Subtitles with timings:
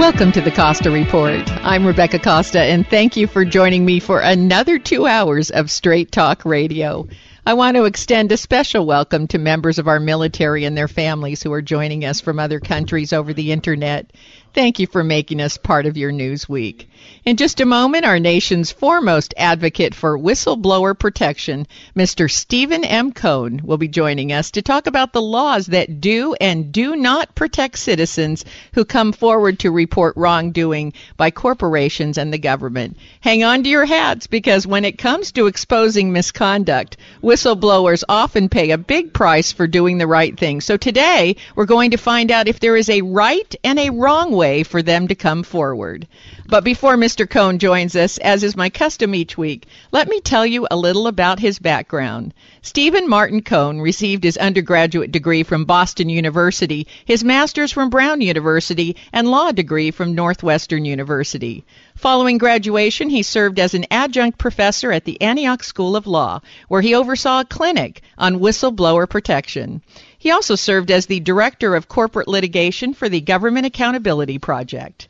[0.00, 1.46] Welcome to the Costa Report.
[1.62, 6.10] I'm Rebecca Costa, and thank you for joining me for another two hours of Straight
[6.10, 7.06] Talk Radio.
[7.44, 11.42] I want to extend a special welcome to members of our military and their families
[11.42, 14.10] who are joining us from other countries over the internet.
[14.52, 16.90] Thank you for making us part of your news week.
[17.24, 22.28] In just a moment, our nation's foremost advocate for whistleblower protection, Mr.
[22.28, 23.12] Stephen M.
[23.12, 27.36] Kohn, will be joining us to talk about the laws that do and do not
[27.36, 32.96] protect citizens who come forward to report wrongdoing by corporations and the government.
[33.20, 38.72] Hang on to your hats because when it comes to exposing misconduct, whistleblowers often pay
[38.72, 40.60] a big price for doing the right thing.
[40.60, 44.32] So today, we're going to find out if there is a right and a wrong
[44.32, 46.06] way for them to come forward.
[46.46, 47.28] But before Mr.
[47.28, 51.06] Kohn joins us, as is my custom each week, let me tell you a little
[51.06, 52.32] about his background.
[52.62, 58.96] Stephen Martin Kohn received his undergraduate degree from Boston University, his master's from Brown University,
[59.12, 61.64] and law degree from Northwestern University.
[61.96, 66.80] Following graduation, he served as an adjunct professor at the Antioch School of Law, where
[66.80, 69.82] he oversaw a clinic on whistleblower protection.
[70.20, 75.08] He also served as the Director of Corporate Litigation for the Government Accountability Project.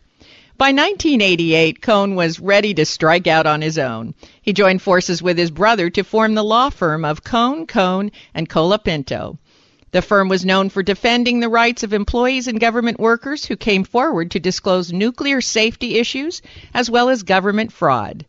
[0.56, 4.14] By 1988, Kohn was ready to strike out on his own.
[4.40, 8.48] He joined forces with his brother to form the law firm of Kohn, Kohn, and
[8.48, 9.36] Colapinto.
[9.90, 13.82] The firm was known for defending the rights of employees and government workers who came
[13.82, 16.40] forward to disclose nuclear safety issues
[16.72, 18.26] as well as government fraud.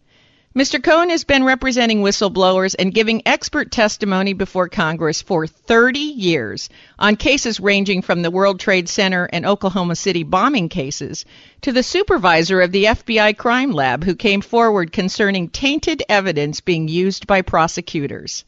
[0.54, 0.84] Mr.
[0.84, 6.68] Kohn has been representing whistleblowers and giving expert testimony before Congress for 30 years
[7.00, 11.24] on cases ranging from the World Trade Center and Oklahoma City bombing cases
[11.62, 16.90] to the supervisor of the FBI crime lab who came forward concerning tainted evidence being
[16.90, 18.44] used by prosecutors.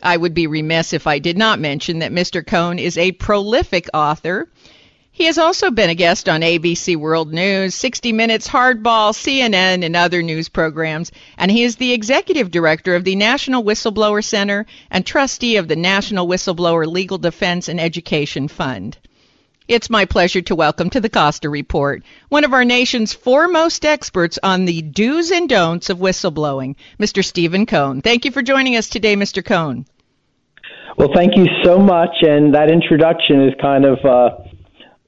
[0.00, 2.46] I would be remiss if I did not mention that Mr.
[2.46, 4.48] Kohn is a prolific author
[5.20, 9.94] he has also been a guest on ABC World News, 60 Minutes, Hardball, CNN, and
[9.94, 15.04] other news programs, and he is the executive director of the National Whistleblower Center and
[15.04, 18.96] trustee of the National Whistleblower Legal Defense and Education Fund.
[19.68, 24.38] It's my pleasure to welcome to the Costa Report one of our nation's foremost experts
[24.42, 27.22] on the do's and don'ts of whistleblowing, Mr.
[27.22, 28.00] Stephen Kohn.
[28.00, 29.44] Thank you for joining us today, Mr.
[29.44, 29.84] Kohn.
[30.96, 33.98] Well, thank you so much, and that introduction is kind of.
[34.02, 34.49] Uh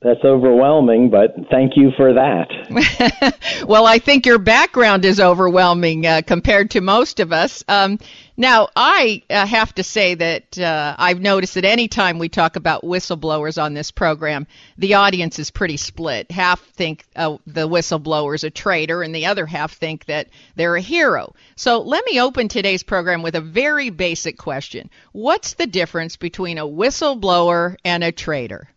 [0.05, 3.65] that's overwhelming, but thank you for that.
[3.67, 7.63] well, I think your background is overwhelming uh, compared to most of us.
[7.69, 7.99] Um,
[8.37, 12.57] now, I uh, have to say that uh, I've noticed that any time we talk
[12.57, 14.47] about whistleblowers on this program,
[14.77, 16.31] the audience is pretty split.
[16.31, 20.77] Half think uh, the whistleblower is a traitor, and the other half think that they're
[20.77, 21.35] a hero.
[21.55, 26.59] So let me open today's program with a very basic question What's the difference between
[26.59, 28.69] a whistleblower and a traitor?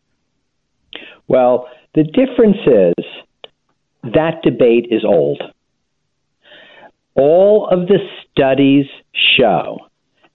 [1.28, 3.06] Well, the difference is
[4.04, 5.42] that debate is old.
[7.16, 8.00] All of the
[8.30, 8.86] studies
[9.38, 9.78] show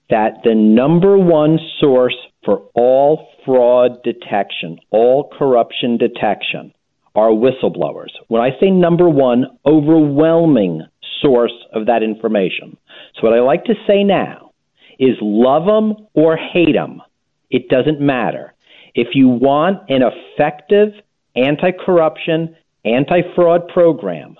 [0.09, 6.73] that the number one source for all fraud detection, all corruption detection,
[7.15, 8.11] are whistleblowers.
[8.27, 10.81] When I say number one, overwhelming
[11.21, 12.77] source of that information.
[13.15, 14.51] So, what I like to say now
[14.99, 17.01] is love them or hate them,
[17.49, 18.53] it doesn't matter.
[18.93, 20.89] If you want an effective
[21.35, 22.55] anti corruption,
[22.85, 24.35] anti fraud program,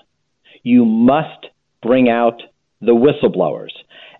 [0.62, 1.46] you must
[1.82, 2.42] bring out
[2.80, 3.72] the whistleblowers.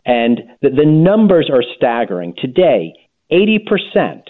[0.05, 2.35] And the, the numbers are staggering.
[2.39, 2.95] Today,
[3.31, 4.23] 80%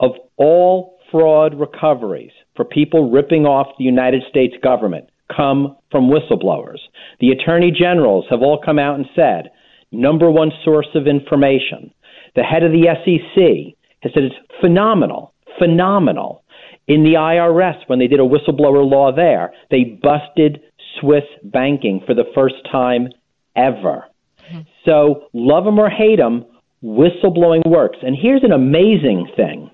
[0.00, 6.78] of all fraud recoveries for people ripping off the United States government come from whistleblowers.
[7.20, 9.50] The attorney generals have all come out and said,
[9.92, 11.92] number one source of information.
[12.34, 16.44] The head of the SEC has said it's phenomenal phenomenal.
[16.86, 20.60] In the IRS, when they did a whistleblower law there, they busted
[20.98, 23.08] Swiss banking for the first time
[23.54, 24.04] ever.
[24.50, 24.60] Mm-hmm.
[24.84, 26.46] So, love them or hate them,
[26.82, 27.98] whistleblowing works.
[28.02, 29.70] And here's an amazing thing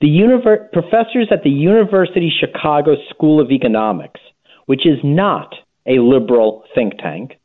[0.00, 4.20] the univer- professors at the University Chicago School of Economics,
[4.66, 5.54] which is not
[5.86, 7.38] a liberal think tank,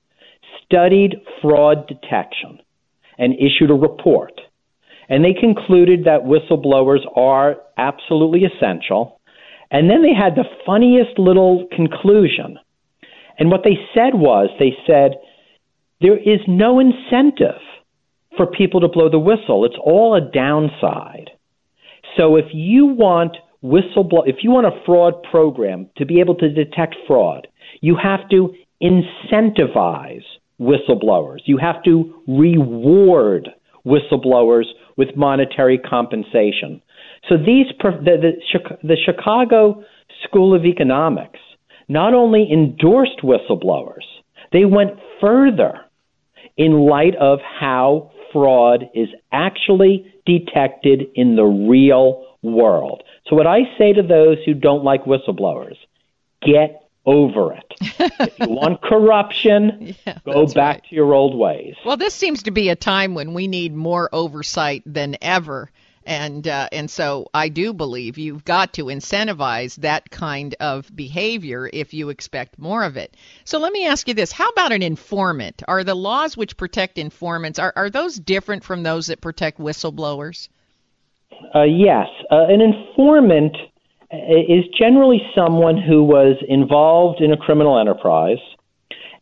[0.66, 2.60] studied fraud detection
[3.18, 4.42] and issued a report.
[5.10, 9.22] And they concluded that whistleblowers are absolutely essential.
[9.72, 12.58] And then they had the funniest little conclusion.
[13.40, 15.16] And what they said was they said,
[16.02, 17.62] there is no incentive
[18.36, 19.66] for people to blow the whistle.
[19.66, 21.32] It's all a downside.
[22.16, 26.50] So if you want whistleblow, if you want a fraud program to be able to
[26.50, 27.48] detect fraud,
[27.82, 30.24] you have to incentivize
[30.60, 31.40] whistleblowers.
[31.46, 33.50] You have to reward
[33.86, 34.66] whistleblowers
[34.98, 36.82] with monetary compensation.
[37.30, 39.84] So these the, the, the Chicago
[40.26, 41.40] School of Economics
[41.88, 44.04] not only endorsed whistleblowers,
[44.52, 44.92] they went
[45.22, 45.80] further
[46.58, 53.04] in light of how fraud is actually detected in the real world.
[53.28, 55.76] So, what I say to those who don't like whistleblowers,
[56.42, 57.74] get over it.
[58.20, 60.84] if you want corruption, yeah, go back right.
[60.90, 61.76] to your old ways.
[61.84, 65.72] Well, this seems to be a time when we need more oversight than ever
[66.08, 71.70] and uh, and so I do believe you've got to incentivize that kind of behavior
[71.72, 73.16] if you expect more of it.
[73.44, 75.62] So let me ask you this: How about an informant?
[75.68, 80.48] Are the laws which protect informants are are those different from those that protect whistleblowers?
[81.54, 83.58] Uh, yes, uh, an informant
[84.12, 88.40] is generally someone who was involved in a criminal enterprise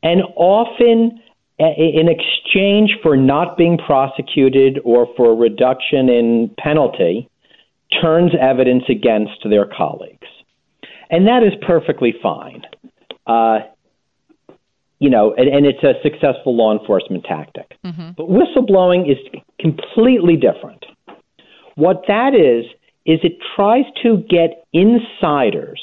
[0.03, 1.19] and often
[1.57, 7.29] in exchange for not being prosecuted or for a reduction in penalty,
[8.01, 10.27] turns evidence against their colleagues.
[11.09, 12.63] And that is perfectly fine.
[13.25, 13.59] Uh,
[14.99, 17.75] you know, and, and, it's a successful law enforcement tactic.
[17.83, 18.11] Mm-hmm.
[18.17, 19.17] But whistleblowing is
[19.59, 20.85] completely different.
[21.75, 22.65] What that is,
[23.05, 25.81] is it tries to get insiders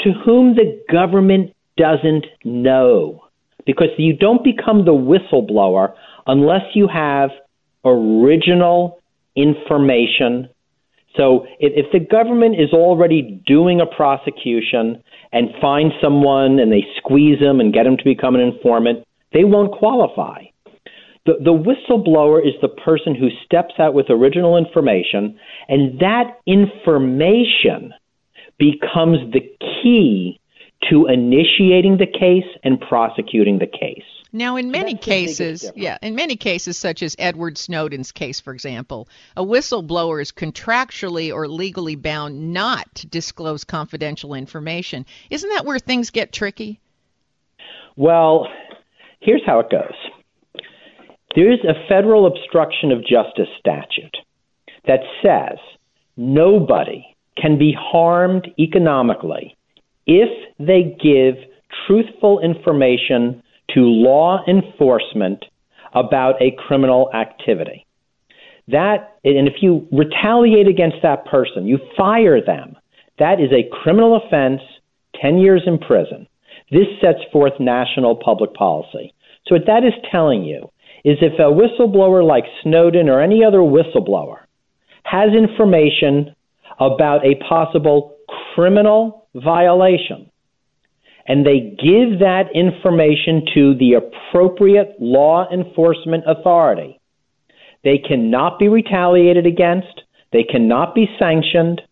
[0.00, 3.24] to whom the government doesn't know
[3.66, 5.94] because you don't become the whistleblower
[6.26, 7.30] unless you have
[7.84, 9.00] original
[9.34, 10.48] information.
[11.16, 15.02] So if, if the government is already doing a prosecution
[15.32, 19.44] and find someone and they squeeze them and get them to become an informant, they
[19.44, 20.44] won't qualify.
[21.26, 25.38] The, the whistleblower is the person who steps out with original information,
[25.68, 27.92] and that information
[28.58, 29.40] becomes the
[29.82, 30.40] key
[30.88, 34.04] to initiating the case and prosecuting the case.
[34.32, 39.08] Now, in many cases, yeah, in many cases, such as Edward Snowden's case, for example,
[39.36, 45.06] a whistleblower is contractually or legally bound not to disclose confidential information.
[45.30, 46.78] Isn't that where things get tricky?
[47.96, 48.46] Well,
[49.20, 49.94] here's how it goes
[51.36, 54.16] there's a federal obstruction of justice statute
[54.86, 55.58] that says
[56.16, 57.04] nobody
[57.36, 59.54] can be harmed economically
[60.06, 61.34] if they give
[61.86, 63.42] truthful information
[63.74, 65.44] to law enforcement
[65.94, 67.86] about a criminal activity.
[68.68, 72.76] That, and if you retaliate against that person, you fire them,
[73.18, 74.60] that is a criminal offense,
[75.20, 76.26] 10 years in prison.
[76.70, 79.14] This sets forth national public policy.
[79.46, 80.70] So, what that is telling you
[81.06, 84.38] is if a whistleblower like Snowden or any other whistleblower
[85.04, 86.34] has information
[86.80, 88.16] about a possible
[88.56, 90.28] criminal violation,
[91.28, 97.00] and they give that information to the appropriate law enforcement authority,
[97.84, 101.82] they cannot be retaliated against, they cannot be sanctioned,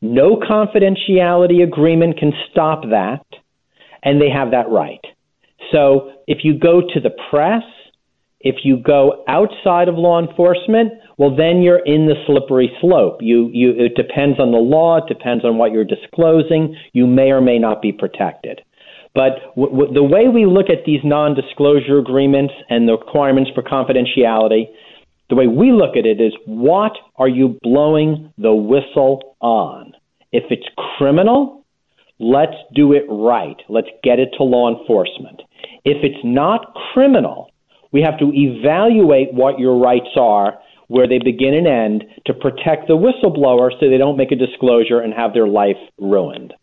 [0.00, 3.26] no confidentiality agreement can stop that,
[4.02, 5.04] and they have that right.
[5.72, 7.62] So if you go to the press,
[8.40, 13.18] if you go outside of law enforcement, well, then you're in the slippery slope.
[13.20, 14.98] You, you, it depends on the law.
[14.98, 16.76] It depends on what you're disclosing.
[16.92, 18.60] You may or may not be protected.
[19.14, 23.62] But w- w- the way we look at these non-disclosure agreements and the requirements for
[23.62, 24.66] confidentiality,
[25.30, 29.94] the way we look at it is, what are you blowing the whistle on?
[30.32, 31.64] If it's criminal,
[32.18, 33.56] let's do it right.
[33.70, 35.40] Let's get it to law enforcement.
[35.84, 37.50] If it's not criminal,
[37.92, 42.88] we have to evaluate what your rights are where they begin and end to protect
[42.88, 46.54] the whistleblower so they don't make a disclosure and have their life ruined.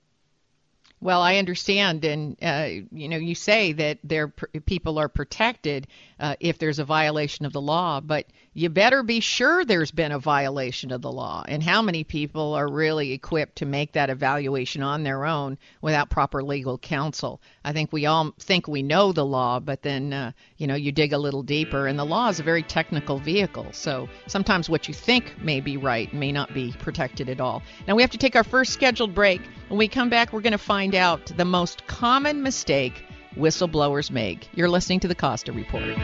[1.02, 5.88] Well, I understand, and uh, you know, you say that their people are protected
[6.24, 10.14] uh, if there's a violation of the law, but you better be sure there's been
[10.14, 11.44] a violation of the law.
[11.46, 16.10] And how many people are really equipped to make that evaluation on their own without
[16.10, 17.42] proper legal counsel?
[17.66, 20.94] I think we all think we know the law, but then uh, you know, you
[20.94, 23.68] dig a little deeper, and the law is a very technical vehicle.
[23.74, 27.62] So sometimes what you think may be right may not be protected at all.
[27.86, 29.42] Now we have to take our first scheduled break.
[29.68, 33.04] When we come back, we're going to find out the most common mistake
[33.36, 34.48] whistleblowers make.
[34.54, 35.98] You're listening to the Costa Report.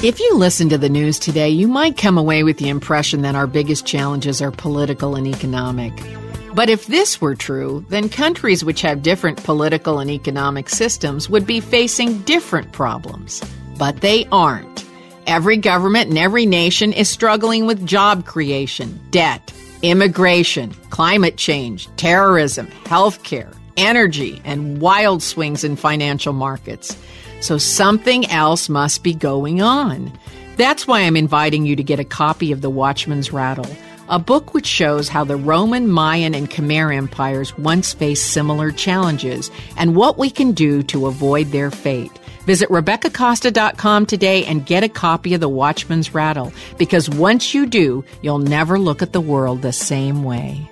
[0.00, 3.34] If you listen to the news today, you might come away with the impression that
[3.34, 5.92] our biggest challenges are political and economic.
[6.58, 11.46] But if this were true, then countries which have different political and economic systems would
[11.46, 13.40] be facing different problems.
[13.78, 14.84] But they aren't.
[15.28, 22.66] Every government and every nation is struggling with job creation, debt, immigration, climate change, terrorism,
[22.86, 26.96] healthcare, energy, and wild swings in financial markets.
[27.40, 30.12] So something else must be going on.
[30.56, 33.70] That's why I'm inviting you to get a copy of The Watchman's Rattle,
[34.08, 39.50] a book which shows how the Roman, Mayan, and Khmer empires once faced similar challenges
[39.76, 42.12] and what we can do to avoid their fate.
[42.46, 48.04] Visit RebeccaCosta.com today and get a copy of The Watchman's Rattle because once you do,
[48.22, 50.70] you'll never look at the world the same way.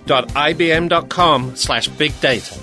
[1.57, 2.59] slash big data.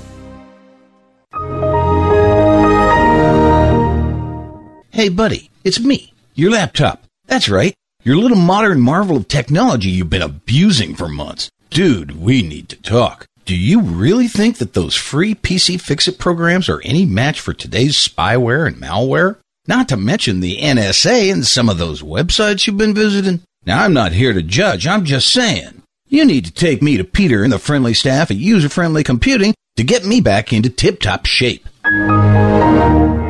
[4.92, 7.04] Hey, buddy, it's me, your laptop.
[7.28, 11.50] That's right, your little modern marvel of technology you've been abusing for months.
[11.70, 13.26] Dude, we need to talk.
[13.46, 17.96] Do you really think that those free PC Fixit programs are any match for today's
[17.96, 19.38] spyware and malware?
[19.68, 23.42] Not to mention the NSA and some of those websites you've been visiting.
[23.66, 24.88] Now, I'm not here to judge.
[24.88, 25.84] I'm just saying.
[26.08, 29.54] You need to take me to Peter and the friendly staff at User Friendly Computing
[29.76, 31.68] to get me back into tip top shape.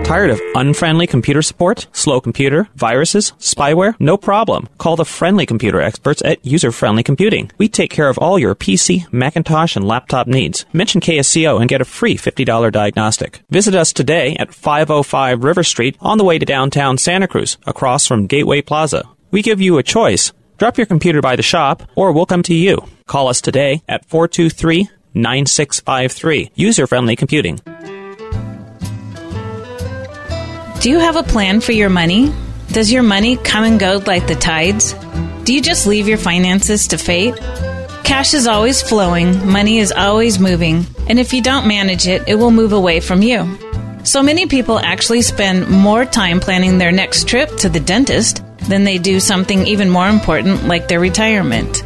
[0.10, 3.94] Tired of unfriendly computer support, slow computer, viruses, spyware?
[4.00, 4.68] No problem.
[4.80, 7.52] Call the friendly computer experts at User Friendly Computing.
[7.60, 10.66] We take care of all your PC, Macintosh, and laptop needs.
[10.74, 13.44] Mention KSCO and get a free $50 diagnostic.
[13.52, 18.08] Visit us today at 505 River Street on the way to downtown Santa Cruz, across
[18.08, 19.08] from Gateway Plaza.
[19.30, 20.34] We give you a choice.
[20.58, 22.84] Drop your computer by the shop, or we'll come to you.
[23.06, 26.52] Call us today at 423 9653.
[26.56, 27.60] User friendly computing.
[30.80, 32.34] Do you have a plan for your money?
[32.70, 34.94] Does your money come and go like the tides?
[35.44, 37.36] Do you just leave your finances to fate?
[38.06, 42.36] Cash is always flowing, money is always moving, and if you don't manage it, it
[42.36, 43.58] will move away from you.
[44.06, 48.86] So many people actually spend more time planning their next trip to the dentist than
[48.86, 51.84] they do something even more important like their retirement.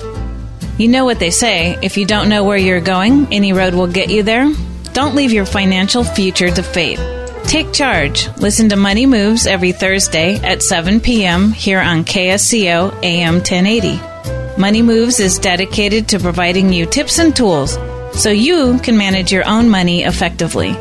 [0.78, 3.88] You know what they say if you don't know where you're going, any road will
[3.88, 4.54] get you there.
[4.94, 7.23] Don't leave your financial future to fate.
[7.46, 8.28] Take charge.
[8.38, 11.52] Listen to Money Moves every Thursday at 7 p.m.
[11.52, 14.60] here on KSCO AM 1080.
[14.60, 17.78] Money Moves is dedicated to providing you tips and tools
[18.14, 20.72] so you can manage your own money effectively.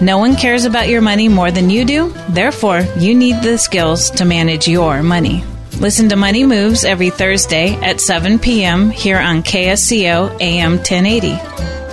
[0.00, 4.10] No one cares about your money more than you do, therefore, you need the skills
[4.12, 5.44] to manage your money.
[5.80, 8.90] Listen to Money Moves every Thursday at 7 p.m.
[8.90, 11.87] here on KSCO AM 1080.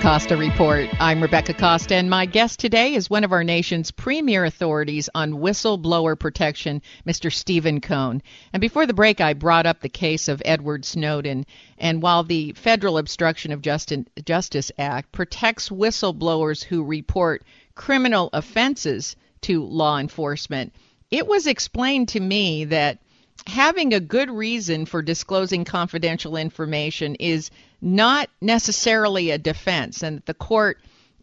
[0.00, 0.88] Costa Report.
[0.98, 5.32] I'm Rebecca Costa, and my guest today is one of our nation's premier authorities on
[5.32, 7.30] whistleblower protection, Mr.
[7.30, 8.22] Stephen Kohn.
[8.54, 11.44] And before the break, I brought up the case of Edward Snowden.
[11.76, 19.62] And while the Federal Obstruction of Justice Act protects whistleblowers who report criminal offenses to
[19.62, 20.72] law enforcement,
[21.10, 23.00] it was explained to me that
[23.46, 30.34] having a good reason for disclosing confidential information is not necessarily a defense, and the
[30.34, 30.78] court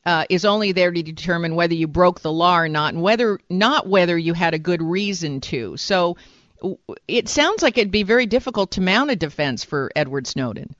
[0.06, 3.40] uh, is only there to determine whether you broke the law or not, and whether
[3.50, 5.78] not whether you had a good reason to.
[5.78, 6.18] So
[7.08, 10.76] it sounds like it'd be very difficult to mount a defense for Edward Snowden.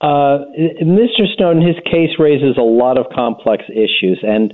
[0.00, 0.44] Uh,
[0.82, 1.24] Mr.
[1.36, 4.52] Snowden, his case raises a lot of complex issues, and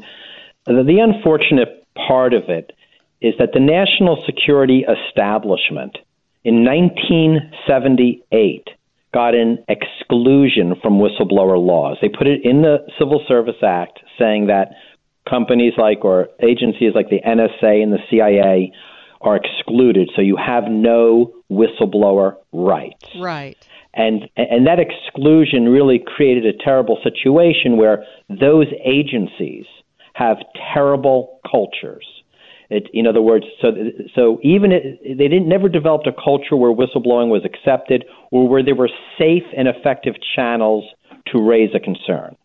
[0.66, 2.72] the, the unfortunate part of it
[3.20, 5.96] is that the national security establishment
[6.44, 8.68] in 1978
[9.12, 11.98] got an exclusion from whistleblower laws.
[12.00, 14.72] They put it in the Civil Service Act saying that
[15.28, 18.72] companies like or agencies like the NSA and the CIA
[19.20, 23.06] are excluded, so you have no whistleblower rights.
[23.18, 23.56] Right.
[23.94, 29.66] And and that exclusion really created a terrible situation where those agencies
[30.14, 30.38] have
[30.74, 32.06] terrible cultures
[32.72, 33.72] it, in other words, so
[34.14, 38.64] so even it, they didn't never developed a culture where whistleblowing was accepted or where
[38.64, 40.84] there were safe and effective channels
[41.26, 42.36] to raise a concern.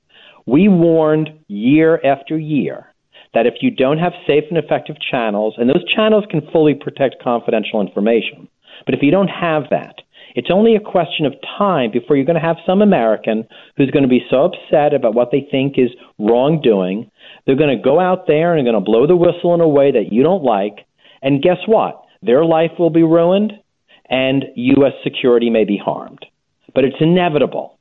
[0.46, 2.88] We warned year after year
[3.34, 7.22] that if you don't have safe and effective channels, and those channels can fully protect
[7.22, 8.48] confidential information,
[8.86, 9.96] but if you don't have that,
[10.36, 14.04] it's only a question of time before you're going to have some American who's going
[14.04, 17.10] to be so upset about what they think is wrongdoing
[17.48, 19.68] they're going to go out there and they're going to blow the whistle in a
[19.68, 20.86] way that you don't like.
[21.22, 22.04] And guess what?
[22.22, 23.54] Their life will be ruined
[24.10, 24.94] and U.S.
[25.04, 26.26] security may be harmed.
[26.76, 27.77] But it's inevitable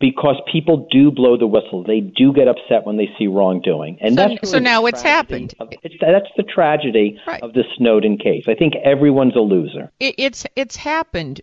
[0.00, 1.84] because people do blow the whistle.
[1.84, 5.02] They do get upset when they see wrongdoing, and so, that's really so now it's
[5.02, 5.54] happened.
[5.60, 7.42] Of, it's, that's the tragedy right.
[7.42, 8.44] of the Snowden case.
[8.48, 9.92] I think everyone's a loser.
[10.00, 11.42] It, it's it's happened,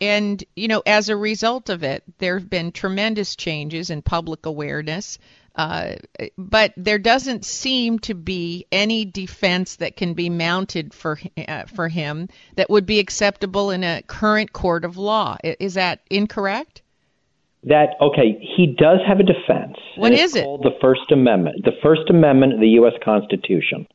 [0.00, 4.46] and you know, as a result of it, there have been tremendous changes in public
[4.46, 5.18] awareness.
[5.56, 5.94] Uh,
[6.36, 11.88] but there doesn't seem to be any defense that can be mounted for uh, for
[11.88, 15.38] him that would be acceptable in a current court of law.
[15.42, 16.82] Is that incorrect?
[17.66, 18.38] That okay?
[18.56, 19.76] He does have a defense.
[19.96, 20.44] What is it?
[20.44, 21.64] Called the First Amendment.
[21.64, 22.94] The First Amendment of the U.S.
[23.04, 23.86] Constitution.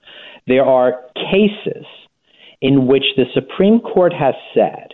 [0.46, 1.86] There are cases
[2.62, 4.94] in which the Supreme Court has said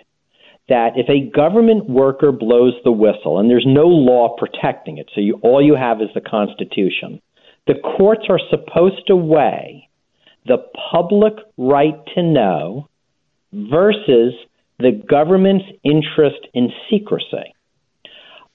[0.69, 5.21] that if a government worker blows the whistle and there's no law protecting it, so
[5.21, 7.21] you, all you have is the Constitution,
[7.65, 9.89] the courts are supposed to weigh
[10.45, 10.57] the
[10.91, 12.87] public right to know
[13.51, 14.33] versus
[14.79, 17.53] the government's interest in secrecy.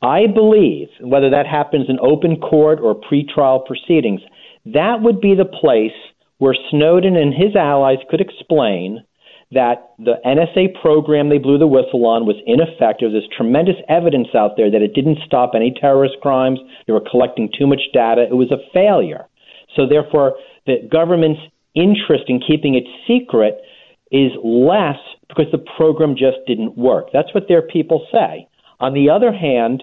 [0.02, 4.20] I believe, whether that happens in open court or pretrial proceedings,
[4.66, 5.96] that would be the place
[6.38, 9.04] where Snowden and his allies could explain
[9.52, 13.12] that the NSA program they blew the whistle on was ineffective.
[13.12, 16.58] There's tremendous evidence out there that it didn't stop any terrorist crimes.
[16.86, 18.22] They were collecting too much data.
[18.22, 19.26] It was a failure.
[19.76, 20.34] So, therefore,
[20.66, 21.40] the government's
[21.74, 23.60] interest in keeping it secret
[24.10, 27.08] is less because the program just didn't work.
[27.12, 28.48] That's what their people say.
[28.82, 29.82] On the other hand,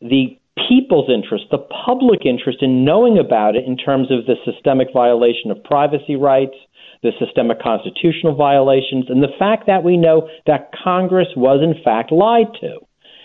[0.00, 4.88] the people's interest, the public interest in knowing about it in terms of the systemic
[4.92, 6.56] violation of privacy rights,
[7.02, 12.10] the systemic constitutional violations, and the fact that we know that Congress was in fact
[12.10, 12.78] lied to.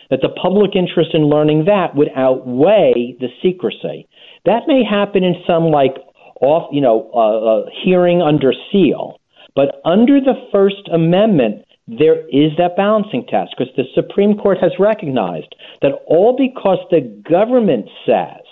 [0.09, 4.09] That the public interest in learning that would outweigh the secrecy.
[4.43, 5.95] That may happen in some like
[6.41, 9.21] off, you know, uh, uh, hearing under seal,
[9.55, 11.63] but under the First Amendment,
[11.99, 17.01] there is that balancing test because the Supreme Court has recognized that all because the
[17.29, 18.45] government says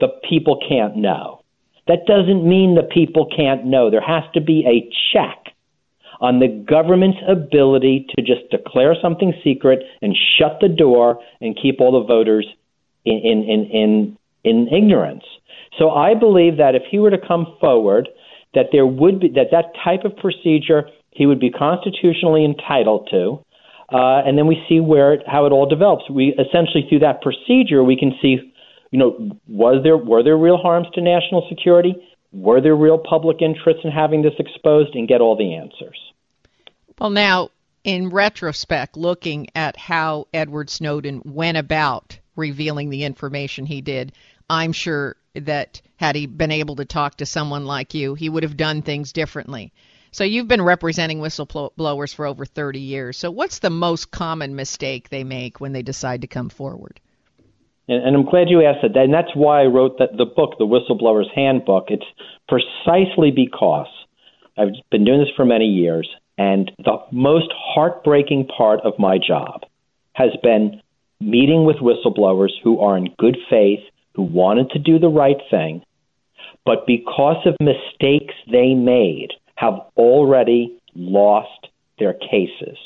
[0.00, 1.44] the people can't know
[1.86, 3.90] that doesn't mean the people can't know.
[3.90, 5.52] There has to be a check
[6.20, 11.80] on the government's ability to just declare something secret and shut the door and keep
[11.80, 12.46] all the voters
[13.04, 15.24] in, in, in, in, in ignorance.
[15.78, 18.08] So I believe that if he were to come forward,
[18.54, 23.42] that there would be that that type of procedure he would be constitutionally entitled to,
[23.90, 26.08] uh, and then we see where it, how it all develops.
[26.10, 28.52] We essentially through that procedure we can see
[28.94, 31.96] you know, was there were there real harms to national security?
[32.30, 34.94] Were there real public interest in having this exposed?
[34.94, 35.98] And get all the answers.
[37.00, 37.50] Well, now
[37.82, 44.12] in retrospect, looking at how Edward Snowden went about revealing the information he did,
[44.48, 48.44] I'm sure that had he been able to talk to someone like you, he would
[48.44, 49.72] have done things differently.
[50.14, 53.16] So you've been representing whistleblowers for over 30 years.
[53.16, 57.00] So what's the most common mistake they make when they decide to come forward?
[57.88, 58.96] And, and I'm glad you asked that.
[58.96, 61.86] And that's why I wrote that, the book, The Whistleblower's Handbook.
[61.88, 62.06] It's
[62.48, 63.88] precisely because
[64.56, 69.62] I've been doing this for many years, and the most heartbreaking part of my job
[70.12, 70.80] has been
[71.18, 73.80] meeting with whistleblowers who are in good faith,
[74.14, 75.82] who wanted to do the right thing,
[76.64, 82.78] but because of mistakes they made, have already lost their cases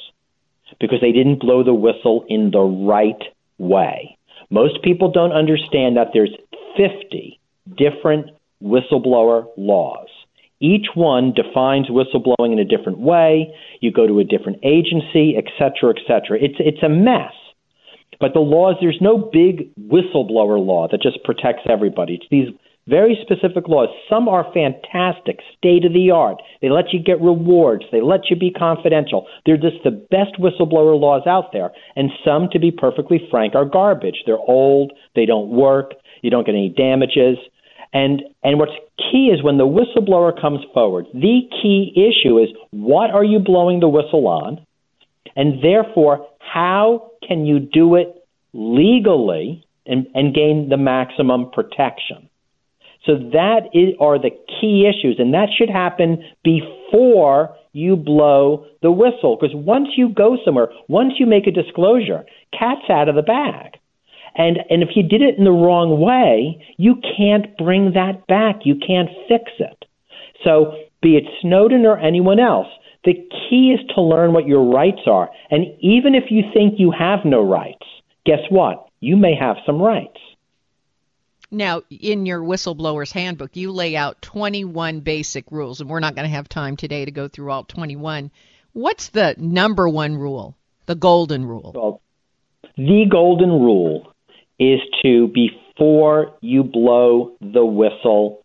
[0.81, 3.23] because they didn't blow the whistle in the right
[3.59, 4.17] way.
[4.51, 6.35] Most people don't understand that there's
[6.77, 7.41] 50
[7.77, 8.31] different
[8.63, 10.09] whistleblower laws.
[10.61, 13.55] Each one defines whistleblowing in a different way.
[13.81, 16.39] You go to a different agency, et cetera, et cetera.
[16.41, 17.33] It's, it's a mess.
[18.21, 22.15] But the laws, there's no big whistleblower law that just protects everybody.
[22.15, 22.49] It's these
[22.88, 23.88] very specific laws.
[24.09, 26.40] Some are fantastic, state of the art.
[26.62, 27.85] They let you get rewards.
[27.92, 29.27] They let you be confidential.
[29.44, 31.70] They're just the best whistleblower laws out there.
[31.96, 34.22] And some, to be perfectly frank, are garbage.
[34.27, 34.92] They're old.
[35.14, 35.92] They don't work.
[36.22, 37.38] You don't get any damages.
[37.92, 43.11] And and what's key is when the whistleblower comes forward, the key issue is what
[43.11, 44.64] are you blowing the whistle on?
[45.37, 48.14] And therefore, how can you do it
[48.53, 52.28] legally and, and gain the maximum protection?
[53.09, 58.92] So that is, are the key issues, and that should happen before you blow the
[58.92, 59.38] whistle.
[59.40, 63.79] Because once you go somewhere, once you make a disclosure, cat's out of the bag.
[64.37, 68.61] And and if you did it in the wrong way, you can't bring that back.
[68.64, 69.87] You can't fix it.
[70.44, 72.68] So be it Snowden or anyone else,
[73.05, 75.31] the key is to learn what your rights are.
[75.51, 77.87] And even if you think you have no rights,
[78.27, 78.87] guess what?
[79.01, 80.21] You may have some rights.
[81.51, 86.29] Now, in your whistleblower's handbook, you lay out 21 basic rules, and we're not going
[86.29, 88.31] to have time today to go through all 21.
[88.75, 90.57] What's the number one rule,
[90.87, 91.73] the golden rule?
[91.75, 92.03] Well,
[92.77, 94.13] the golden rule
[94.59, 98.45] is to, before you blow the whistle,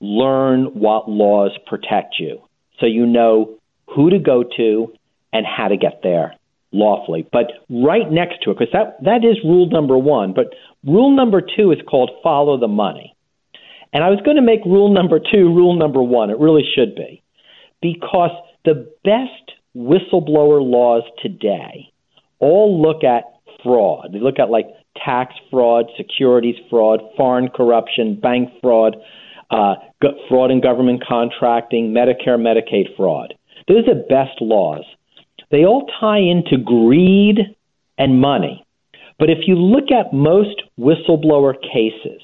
[0.00, 2.42] learn what laws protect you.
[2.80, 4.92] So you know who to go to
[5.32, 6.34] and how to get there
[6.72, 7.26] lawfully.
[7.30, 10.54] But right next to it, because that, that is rule number one, but
[10.84, 13.14] rule number two is called follow the money.
[13.92, 16.30] And I was going to make rule number two rule number one.
[16.30, 17.22] It really should be.
[17.82, 18.30] Because
[18.64, 21.92] the best whistleblower laws today
[22.38, 23.24] all look at
[23.62, 24.10] fraud.
[24.12, 24.66] They look at like
[25.04, 28.96] tax fraud, securities fraud, foreign corruption, bank fraud,
[29.50, 29.74] uh,
[30.28, 33.34] fraud in government contracting, Medicare, Medicaid fraud.
[33.68, 34.84] Those are the best laws.
[35.50, 37.56] They all tie into greed
[37.98, 38.64] and money.
[39.18, 42.22] But if you look at most whistleblower cases,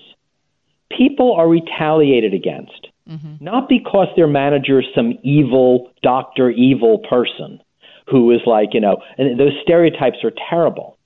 [0.97, 3.45] people are retaliated against, mm-hmm.
[3.45, 7.61] not because their manager is some evil, doctor, evil person
[8.09, 10.97] who is like, you know, and those stereotypes are terrible.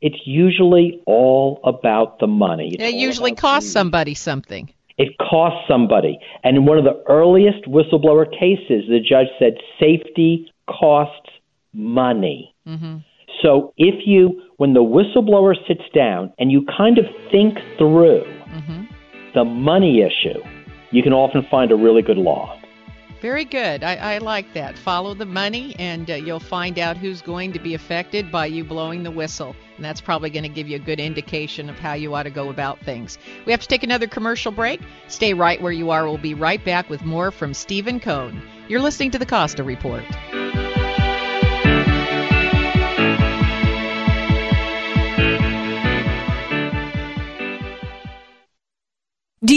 [0.00, 2.70] It's usually all about the money.
[2.74, 4.72] It's it usually costs somebody something.
[4.96, 6.18] It costs somebody.
[6.42, 11.27] And in one of the earliest whistleblower cases, the judge said safety costs
[11.78, 12.54] money.
[12.66, 12.98] Mm-hmm.
[13.42, 18.84] So if you, when the whistleblower sits down and you kind of think through mm-hmm.
[19.34, 20.40] the money issue,
[20.90, 22.58] you can often find a really good law.
[23.20, 23.82] Very good.
[23.82, 24.78] I, I, like that.
[24.78, 28.62] Follow the money, and uh, you'll find out who's going to be affected by you
[28.62, 29.56] blowing the whistle.
[29.74, 32.30] And that's probably going to give you a good indication of how you ought to
[32.30, 33.18] go about things.
[33.44, 34.80] We have to take another commercial break.
[35.08, 36.04] Stay right where you are.
[36.04, 38.40] We'll be right back with more from Stephen Kohn.
[38.68, 40.04] You're listening to the Costa Report.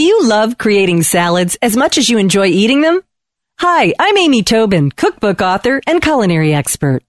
[0.01, 3.01] You love creating salads as much as you enjoy eating them?
[3.59, 7.03] Hi, I'm Amy Tobin, cookbook author and culinary expert.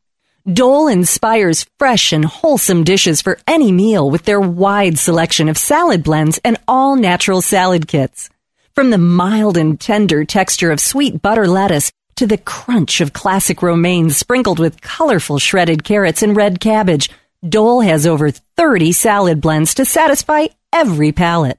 [0.53, 6.03] Dole inspires fresh and wholesome dishes for any meal with their wide selection of salad
[6.03, 8.29] blends and all natural salad kits.
[8.75, 13.63] From the mild and tender texture of sweet butter lettuce to the crunch of classic
[13.63, 17.09] romaine sprinkled with colorful shredded carrots and red cabbage,
[17.49, 21.59] Dole has over 30 salad blends to satisfy every palate.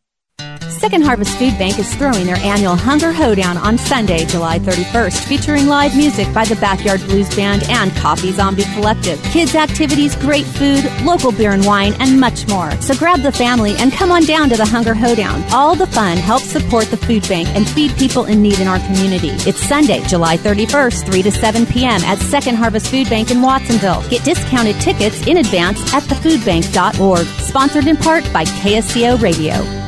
[0.81, 5.67] Second Harvest Food Bank is throwing their annual Hunger Hoedown on Sunday, July 31st, featuring
[5.67, 9.21] live music by the Backyard Blues Band and Coffee Zombie Collective.
[9.25, 12.71] Kids' activities, great food, local beer and wine, and much more.
[12.81, 15.43] So grab the family and come on down to the Hunger Hoedown.
[15.53, 18.79] All the fun helps support the food bank and feed people in need in our
[18.79, 19.29] community.
[19.47, 22.01] It's Sunday, July 31st, 3 to 7 p.m.
[22.01, 24.01] at Second Harvest Food Bank in Watsonville.
[24.09, 27.27] Get discounted tickets in advance at thefoodbank.org.
[27.45, 29.80] Sponsored in part by KSCO Radio.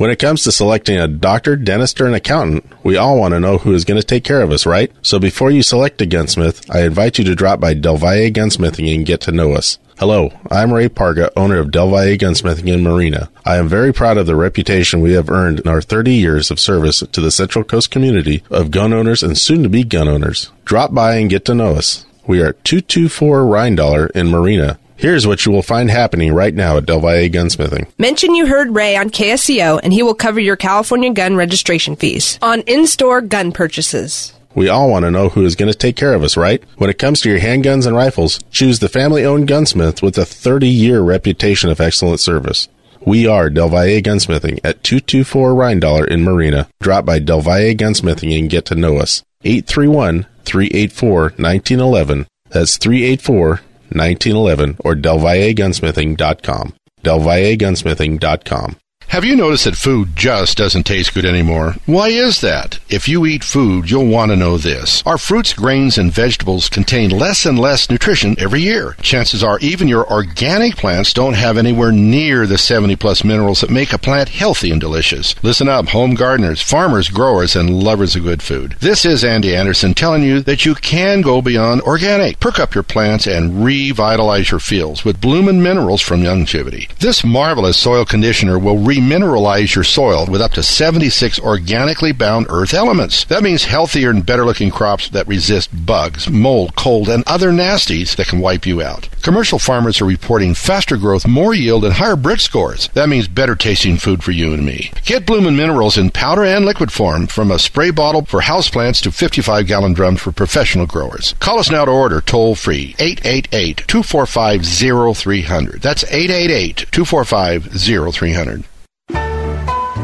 [0.00, 3.38] When it comes to selecting a doctor, dentist, or an accountant, we all want to
[3.38, 4.90] know who is going to take care of us, right?
[5.02, 8.94] So before you select a gunsmith, I invite you to drop by Del Valle Gunsmithing
[8.94, 9.78] and get to know us.
[9.98, 13.28] Hello, I'm Ray Parga, owner of Del Valle Gunsmithing in Marina.
[13.44, 16.58] I am very proud of the reputation we have earned in our 30 years of
[16.58, 20.50] service to the Central Coast community of gun owners and soon to be gun owners.
[20.64, 22.06] Drop by and get to know us.
[22.26, 24.78] We are at 224 Reindollar in Marina.
[25.00, 27.90] Here's what you will find happening right now at Del Valle Gunsmithing.
[27.96, 32.38] Mention you heard Ray on KSCO and he will cover your California gun registration fees
[32.42, 34.34] on in-store gun purchases.
[34.54, 36.62] We all want to know who is going to take care of us, right?
[36.76, 40.26] When it comes to your handguns and rifles, choose the family owned gunsmith with a
[40.26, 42.68] 30 year reputation of excellent service.
[43.00, 46.68] We are Del Valle Gunsmithing at 224 Reindollar in Marina.
[46.82, 49.22] Drop by Del Valle Gunsmithing and get to know us.
[49.44, 52.26] 831 384 1911.
[52.50, 56.74] That's 384 1911 or DelValleGunsmithing.com.
[57.02, 58.76] DelValleGunsmithing.com.
[59.10, 61.74] Have you noticed that food just doesn't taste good anymore?
[61.84, 62.78] Why is that?
[62.88, 65.02] If you eat food, you'll want to know this.
[65.04, 68.94] Our fruits, grains, and vegetables contain less and less nutrition every year.
[69.02, 73.70] Chances are even your organic plants don't have anywhere near the 70 plus minerals that
[73.70, 75.34] make a plant healthy and delicious.
[75.42, 78.76] Listen up, home gardeners, farmers, growers, and lovers of good food.
[78.78, 82.38] This is Andy Anderson telling you that you can go beyond organic.
[82.38, 86.96] Perk up your plants and revitalize your fields with Bloomin' Minerals from Youngevity.
[86.98, 92.46] This marvelous soil conditioner will re remineralize your soil with up to 76 organically bound
[92.50, 93.24] earth elements.
[93.24, 98.14] That means healthier and better looking crops that resist bugs, mold, cold, and other nasties
[98.16, 99.08] that can wipe you out.
[99.22, 102.88] Commercial farmers are reporting faster growth, more yield, and higher Brix scores.
[102.94, 104.92] That means better tasting food for you and me.
[105.04, 109.12] Get Bloomin' Minerals in powder and liquid form from a spray bottle for houseplants to
[109.12, 111.34] 55 gallon drums for professional growers.
[111.40, 115.82] Call us now to order toll free 888 245 0300.
[115.82, 118.64] That's 888 245 0300.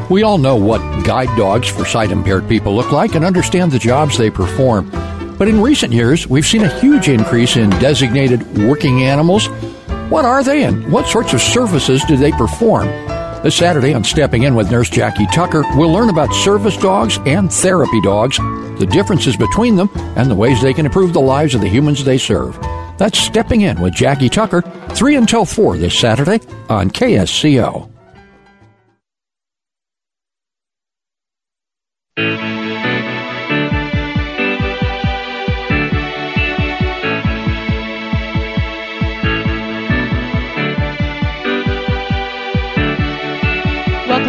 [0.09, 3.79] We all know what guide dogs for sight impaired people look like and understand the
[3.79, 4.89] jobs they perform.
[5.37, 9.49] But in recent years, we've seen a huge increase in designated working animals.
[10.09, 12.87] What are they and what sorts of services do they perform?
[13.43, 17.53] This Saturday on Stepping In with Nurse Jackie Tucker, we'll learn about service dogs and
[17.53, 18.39] therapy dogs,
[18.79, 22.05] the differences between them, and the ways they can improve the lives of the humans
[22.05, 22.59] they serve.
[22.97, 27.96] That's Stepping In with Jackie Tucker, 3 until 4 this Saturday on KSCO.
[32.19, 32.35] Welcome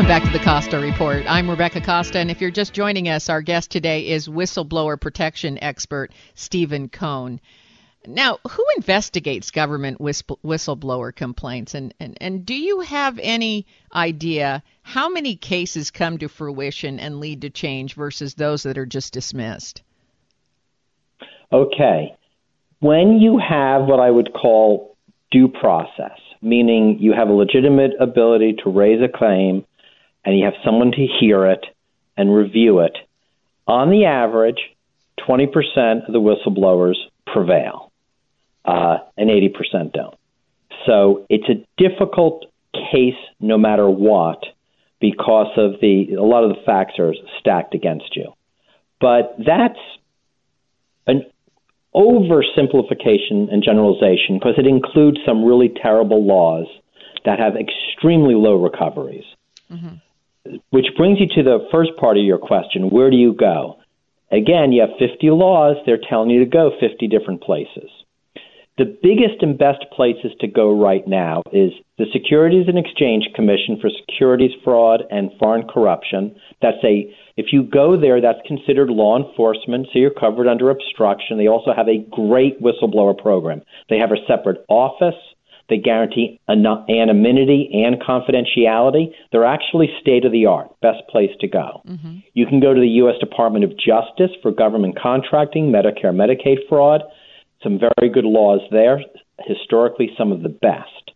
[0.06, 1.24] back to the Costa Report.
[1.30, 5.58] I'm Rebecca Costa, and if you're just joining us, our guest today is whistleblower protection
[5.64, 7.40] expert Stephen Kohn.
[8.08, 15.10] Now, who investigates government whistleblower complaints, and, and, and do you have any idea how
[15.10, 19.82] many cases come to fruition and lead to change versus those that are just dismissed?
[21.52, 22.16] Okay.
[22.80, 24.96] When you have what I would call
[25.32, 29.66] due process, meaning you have a legitimate ability to raise a claim
[30.24, 31.66] and you have someone to hear it
[32.16, 32.98] and review it,
[33.68, 34.60] on the average,
[35.28, 37.87] 20% of the whistleblowers prevail,
[38.68, 40.16] uh, and 80% don't.
[40.86, 44.44] So it's a difficult case no matter what
[45.00, 48.34] because of the a lot of the facts are stacked against you.
[49.00, 49.80] But that's
[51.06, 51.24] an
[51.96, 56.68] oversimplification and generalization because it includes some really terrible laws
[57.26, 59.26] that have extremely low recoveries.
[59.72, 60.56] Mm-hmm.
[60.70, 63.80] Which brings you to the first part of your question where do you go?
[64.32, 67.90] Again, you have 50 laws, they're telling you to go 50 different places.
[68.78, 73.80] The biggest and best places to go right now is the Securities and Exchange Commission
[73.82, 76.36] for Securities Fraud and Foreign Corruption.
[76.62, 81.38] That's a if you go there, that's considered law enforcement, so you're covered under obstruction.
[81.38, 83.62] They also have a great whistleblower program.
[83.90, 85.16] They have a separate office.
[85.70, 89.12] They guarantee anonymity and confidentiality.
[89.32, 91.82] They're actually state of the art, best place to go.
[91.86, 92.18] Mm-hmm.
[92.34, 93.16] You can go to the U.S.
[93.20, 97.04] Department of Justice for government contracting, Medicare, Medicaid fraud.
[97.68, 99.02] Some very good laws there,
[99.46, 101.12] historically, some of the best.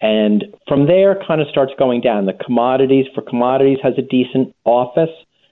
[0.00, 2.26] And from there, kind of starts going down.
[2.26, 5.10] The commodities, for commodities, has a decent office.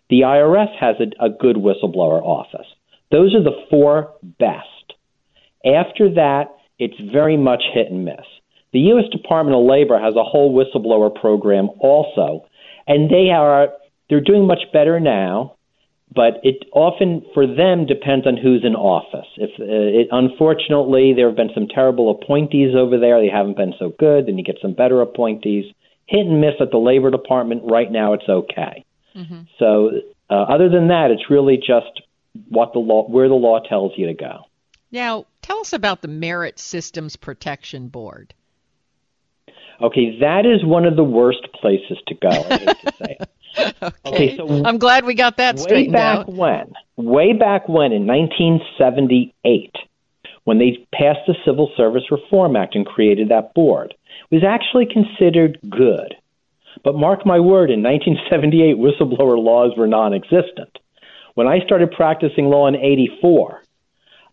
[0.08, 2.66] The IRS has a, a good whistleblower office.
[3.10, 4.94] Those are the four best.
[5.64, 8.24] After that, it's very much hit and miss.
[8.72, 9.10] The U.S.
[9.10, 12.46] Department of Labor has a whole whistleblower program also,
[12.86, 13.70] and they are
[14.08, 15.55] they're doing much better now
[16.14, 19.26] but it often for them depends on who's in office.
[19.36, 23.74] If uh, it, unfortunately there have been some terrible appointees over there, they haven't been
[23.78, 24.26] so good.
[24.26, 25.64] Then you get some better appointees.
[26.06, 27.62] Hit and miss at the Labor Department.
[27.64, 28.84] Right now, it's okay.
[29.16, 29.40] Mm-hmm.
[29.58, 29.90] So
[30.30, 32.02] uh, other than that, it's really just
[32.48, 34.42] what the law, where the law tells you to go.
[34.92, 38.34] Now, tell us about the Merit Systems Protection Board.
[39.80, 42.28] Okay, that is one of the worst places to go.
[42.28, 43.30] I hate to say it.
[43.58, 43.96] okay.
[44.04, 44.36] okay.
[44.36, 46.32] so I'm glad we got that straightened way back out.
[46.32, 49.74] when, way back when in 1978,
[50.44, 53.94] when they passed the Civil Service Reform Act and created that board,
[54.30, 56.14] it was actually considered good.
[56.84, 60.78] But mark my word, in 1978, whistleblower laws were non-existent.
[61.34, 63.62] When I started practicing law in '84,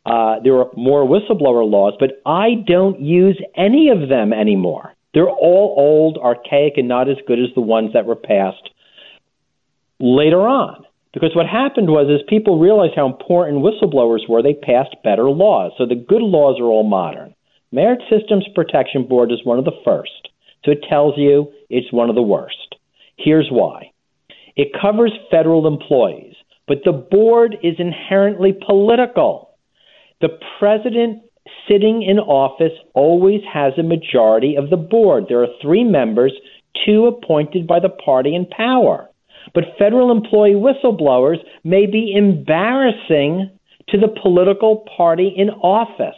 [0.06, 4.94] uh, there were more whistleblower laws, but I don't use any of them anymore.
[5.14, 8.70] They're all old, archaic, and not as good as the ones that were passed
[10.04, 10.84] later on.
[11.14, 15.72] Because what happened was, as people realized how important whistleblowers were, they passed better laws.
[15.78, 17.34] So the good laws are all modern.
[17.72, 20.30] Merit Systems Protection Board is one of the first.
[20.66, 22.76] So it tells you it's one of the worst.
[23.18, 23.92] Here's why.
[24.56, 26.36] It covers federal employees,
[26.68, 29.56] but the board is inherently political.
[30.22, 31.24] The president
[31.70, 35.26] sitting in office always has a majority of the board.
[35.30, 36.34] There are three members,
[36.86, 39.10] two appointed by the party in power.
[39.54, 43.52] But federal employee whistleblowers may be embarrassing
[43.90, 46.16] to the political party in office.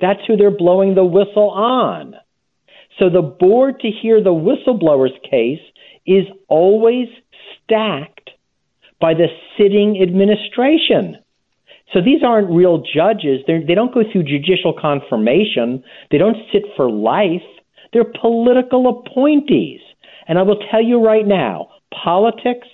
[0.00, 2.14] That's who they're blowing the whistle on.
[2.98, 5.60] So the board to hear the whistleblower's case
[6.06, 7.08] is always
[7.64, 8.30] stacked
[9.00, 11.18] by the sitting administration.
[11.92, 13.40] So these aren't real judges.
[13.46, 15.84] They're, they don't go through judicial confirmation.
[16.10, 17.42] They don't sit for life.
[17.92, 19.80] They're political appointees.
[20.26, 21.68] And I will tell you right now,
[22.02, 22.68] politics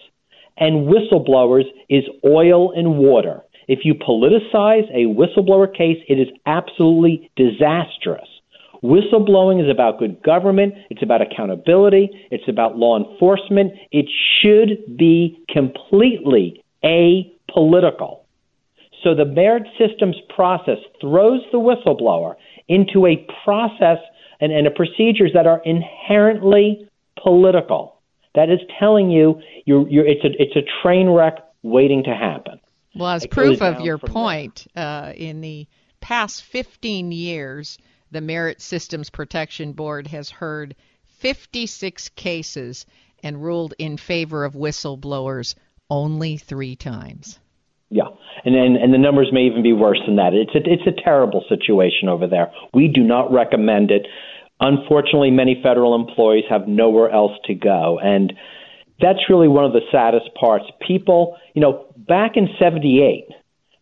[0.57, 3.43] and whistleblowers is oil and water.
[3.69, 8.29] If you politicize a whistleblower case, it is absolutely disastrous.
[8.83, 10.75] Whistleblowing is about good government.
[10.89, 12.11] It's about accountability.
[12.31, 13.73] It's about law enforcement.
[13.91, 14.07] It
[14.41, 18.21] should be completely apolitical.
[19.03, 22.35] So the merit systems process throws the whistleblower
[22.69, 23.99] into a process
[24.41, 26.89] and, and procedures that are inherently
[27.23, 27.98] political.
[28.39, 32.61] That is telling you you're, you're, it's, a, it's a train wreck waiting to happen.
[32.95, 35.67] Well, as it proof of your point, uh, in the
[36.01, 37.79] past 15 years,
[38.13, 40.77] the Merit Systems Protection Board has heard
[41.19, 42.87] 56 cases
[43.25, 45.57] and ruled in favor of whistleblowers
[45.91, 47.41] only three times.
[47.91, 48.05] Yeah,
[48.45, 50.35] and, and and the numbers may even be worse than that.
[50.35, 52.53] It's a it's a terrible situation over there.
[52.73, 54.07] We do not recommend it.
[54.61, 57.99] Unfortunately, many federal employees have nowhere else to go.
[58.03, 58.33] And
[59.01, 60.65] that's really one of the saddest parts.
[60.87, 63.29] People, you know, back in 78,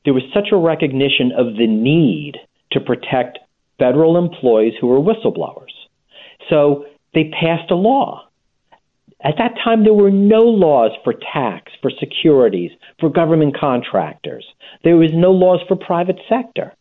[0.04, 2.34] there was such a recognition of the need
[2.72, 3.38] to protect
[3.78, 5.72] federal employees who were whistleblowers.
[6.50, 6.84] So
[7.14, 8.28] they passed a law.
[9.22, 14.44] At that time, there were no laws for tax, for securities, for government contractors.
[14.84, 16.74] There was no laws for private sector.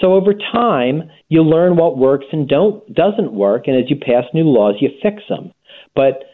[0.00, 4.24] So over time, you learn what works and don't doesn't work, and as you pass
[4.34, 5.52] new laws, you fix them.
[5.94, 6.24] But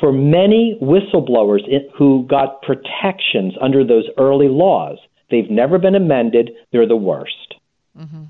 [0.00, 1.62] for many whistleblowers
[1.96, 4.98] who got protections under those early laws,
[5.30, 6.50] they've never been amended.
[6.70, 7.54] They're the worst.
[7.98, 8.24] Mm-hmm.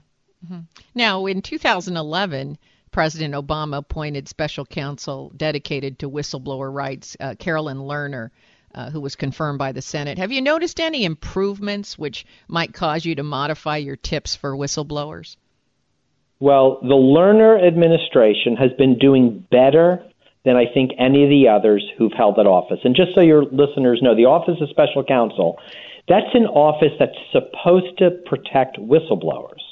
[0.45, 0.59] Mm-hmm.
[0.95, 2.59] Now, in 2011,
[2.93, 8.31] President Obama appointed special counsel dedicated to whistleblower rights, uh, Carolyn Lerner
[8.77, 10.19] uh, who was confirmed by the Senate.
[10.19, 15.37] Have you noticed any improvements which might cause you to modify your tips for whistleblowers?
[16.39, 20.05] Well, the Lerner administration has been doing better
[20.45, 22.79] than I think any of the others who've held that office.
[22.85, 25.59] And just so your listeners know, the Office of Special Counsel,
[26.09, 29.65] that's an office that's supposed to protect whistleblowers.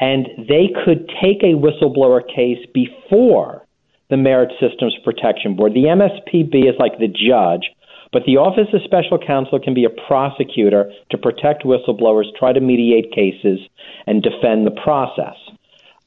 [0.00, 3.64] And they could take a whistleblower case before
[4.10, 5.74] the Merit Systems Protection Board.
[5.74, 7.70] The MSPB is like the judge
[8.12, 12.60] but the Office of Special Counsel can be a prosecutor to protect whistleblowers, try to
[12.60, 13.60] mediate cases,
[14.06, 15.36] and defend the process.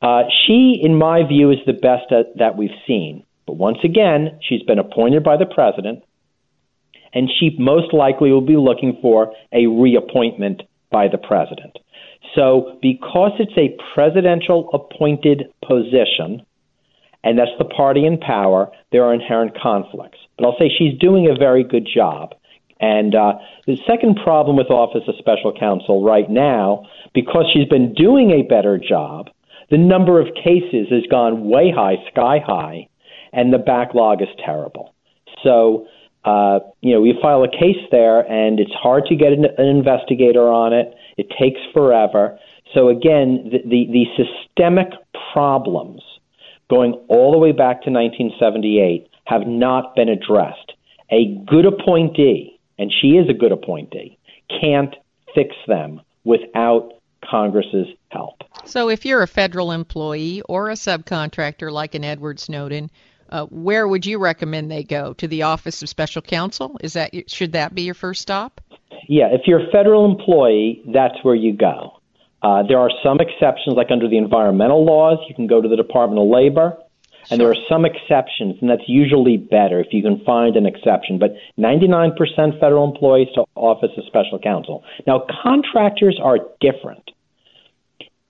[0.02, 3.24] Uh, she, in my view, is the best at, that we've seen.
[3.46, 6.04] But once again, she's been appointed by the president,
[7.14, 11.78] and she most likely will be looking for a reappointment by the president.
[12.36, 16.46] So, because it's a presidential appointed position,
[17.24, 20.18] and that's the party in power, there are inherent conflicts.
[20.42, 22.34] But I'll say she's doing a very good job.
[22.80, 23.34] And uh,
[23.68, 28.42] the second problem with Office of Special Counsel right now, because she's been doing a
[28.42, 29.30] better job,
[29.70, 32.88] the number of cases has gone way high, sky high,
[33.32, 34.96] and the backlog is terrible.
[35.44, 35.88] So,
[36.26, 39.68] uh, you know, you file a case there, and it's hard to get an, an
[39.68, 40.94] investigator on it.
[41.18, 42.40] It takes forever.
[42.74, 44.90] So again, the, the, the systemic
[45.34, 46.02] problems
[46.68, 50.74] going all the way back to 1978 have not been addressed.
[51.10, 54.18] A good appointee, and she is a good appointee,
[54.62, 54.94] can't
[55.34, 56.94] fix them without
[57.30, 58.44] Congress's help.
[58.66, 62.92] So, if you're a federal employee or a subcontractor like an Edward Snowden,
[63.30, 65.14] uh, where would you recommend they go?
[65.14, 66.78] To the Office of Special Counsel?
[66.82, 68.60] Is that should that be your first stop?
[69.08, 72.00] Yeah, if you're a federal employee, that's where you go.
[72.44, 75.76] Uh, there are some exceptions, like under the environmental laws, you can go to the
[75.76, 76.78] Department of Labor.
[77.30, 81.20] And there are some exceptions, and that's usually better if you can find an exception.
[81.20, 82.16] But 99%
[82.60, 84.84] federal employees to Office of Special Counsel.
[85.06, 87.12] Now, contractors are different.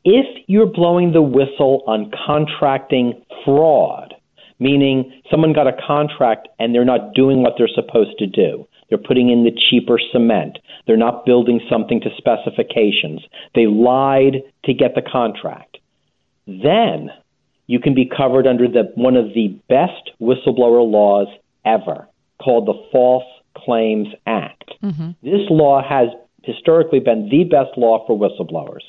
[0.04, 4.16] If you're blowing the whistle on contracting fraud,
[4.60, 8.98] meaning someone got a contract and they're not doing what they're supposed to do, they're
[8.98, 10.60] putting in the cheaper cement.
[10.86, 13.22] They're not building something to specifications.
[13.56, 15.78] They lied to get the contract.
[16.46, 17.10] Then
[17.72, 21.28] you can be covered under the one of the best whistleblower laws
[21.64, 22.06] ever,
[22.44, 23.24] called the False
[23.56, 24.74] Claims Act.
[24.84, 25.12] Mm-hmm.
[25.24, 26.10] This law has
[26.44, 28.84] historically been the best law for whistleblowers.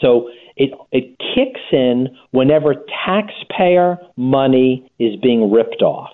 [0.00, 2.74] So it it kicks in whenever
[3.06, 6.10] taxpayer money is being ripped off.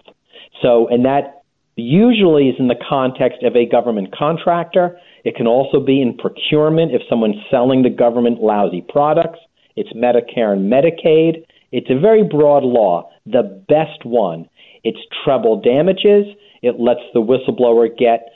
[0.61, 1.43] So and that
[1.77, 4.99] usually is in the context of a government contractor.
[5.25, 9.39] It can also be in procurement if someone's selling the government lousy products.
[9.75, 11.47] It's Medicare and Medicaid.
[11.73, 14.49] It's a very broad law, the best one.
[14.83, 16.27] It's treble damages.
[16.63, 18.31] It lets the whistleblower get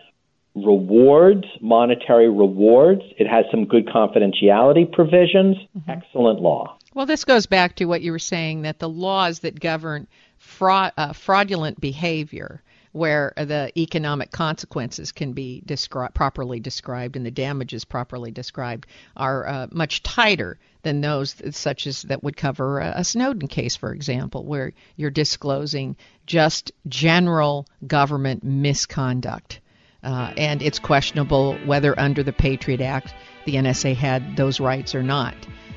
[0.55, 3.03] rewards, monetary rewards.
[3.19, 5.57] It has some good confidentiality provisions.
[5.77, 5.91] Mm-hmm.
[5.91, 6.79] Excellent law.
[6.95, 10.07] Well, this goes back to what you were saying that the laws that govern
[10.39, 12.63] fraud, uh, fraudulent behavior
[12.93, 19.45] where the economic consequences can be descri- properly described and the damages properly described are
[19.49, 23.93] uh, much tighter than those such as that would cover a, a Snowden case, for
[23.93, 29.61] example, where you're disclosing just general government misconduct.
[30.03, 33.15] Uh, and it's questionable whether under the Patriot Act
[33.47, 35.35] the NSA had those rights or not.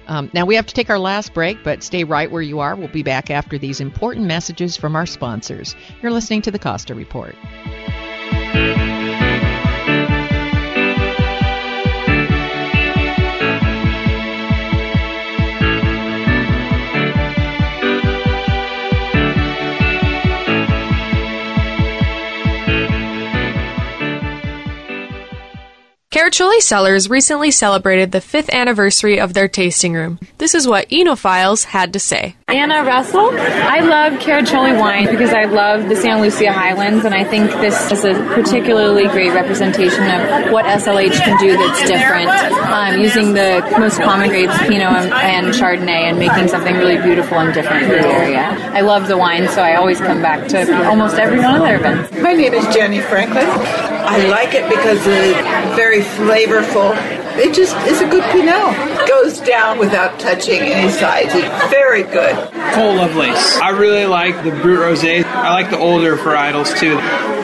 [0.07, 2.75] Um, now we have to take our last break, but stay right where you are.
[2.75, 5.75] We'll be back after these important messages from our sponsors.
[6.01, 7.35] You're listening to the Costa Report.
[26.17, 30.17] Caraccioli Cellars recently celebrated the fifth anniversary of their tasting room.
[30.39, 32.36] This is what Enophiles had to say.
[32.49, 33.29] Anna Russell.
[33.37, 37.91] I love Caraccioli wine because I love the Santa Lucia Highlands, and I think this
[37.91, 42.29] is a particularly great representation of what SLH can do that's different,
[42.71, 47.37] um, using the most common grapes, Pinot and, and Chardonnay, and making something really beautiful
[47.37, 48.55] and different for the area.
[48.71, 51.75] I love the wine, so I always come back to almost every one of their
[51.75, 52.13] events.
[52.13, 53.45] My name is Jenny Franklin.
[53.45, 56.95] I like it because it's very flavorful.
[57.37, 59.07] It just is a good Pinot.
[59.07, 61.33] Goes down without touching any sides.
[61.33, 62.35] It's very good.
[62.73, 63.57] Cole Lovelace.
[63.57, 65.23] I really like the Brut Rosé.
[65.23, 66.97] I like the older varietals too.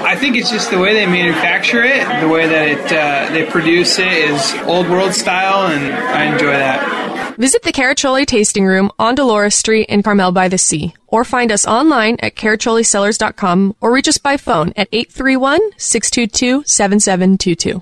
[0.03, 3.45] I think it's just the way they manufacture it, the way that it uh, they
[3.49, 7.37] produce it is old world style, and I enjoy that.
[7.37, 11.51] Visit the Caraccioli Tasting Room on Dolores Street in Carmel by the Sea, or find
[11.51, 17.81] us online at caracciolicellars.com or reach us by phone at 831 622 7722.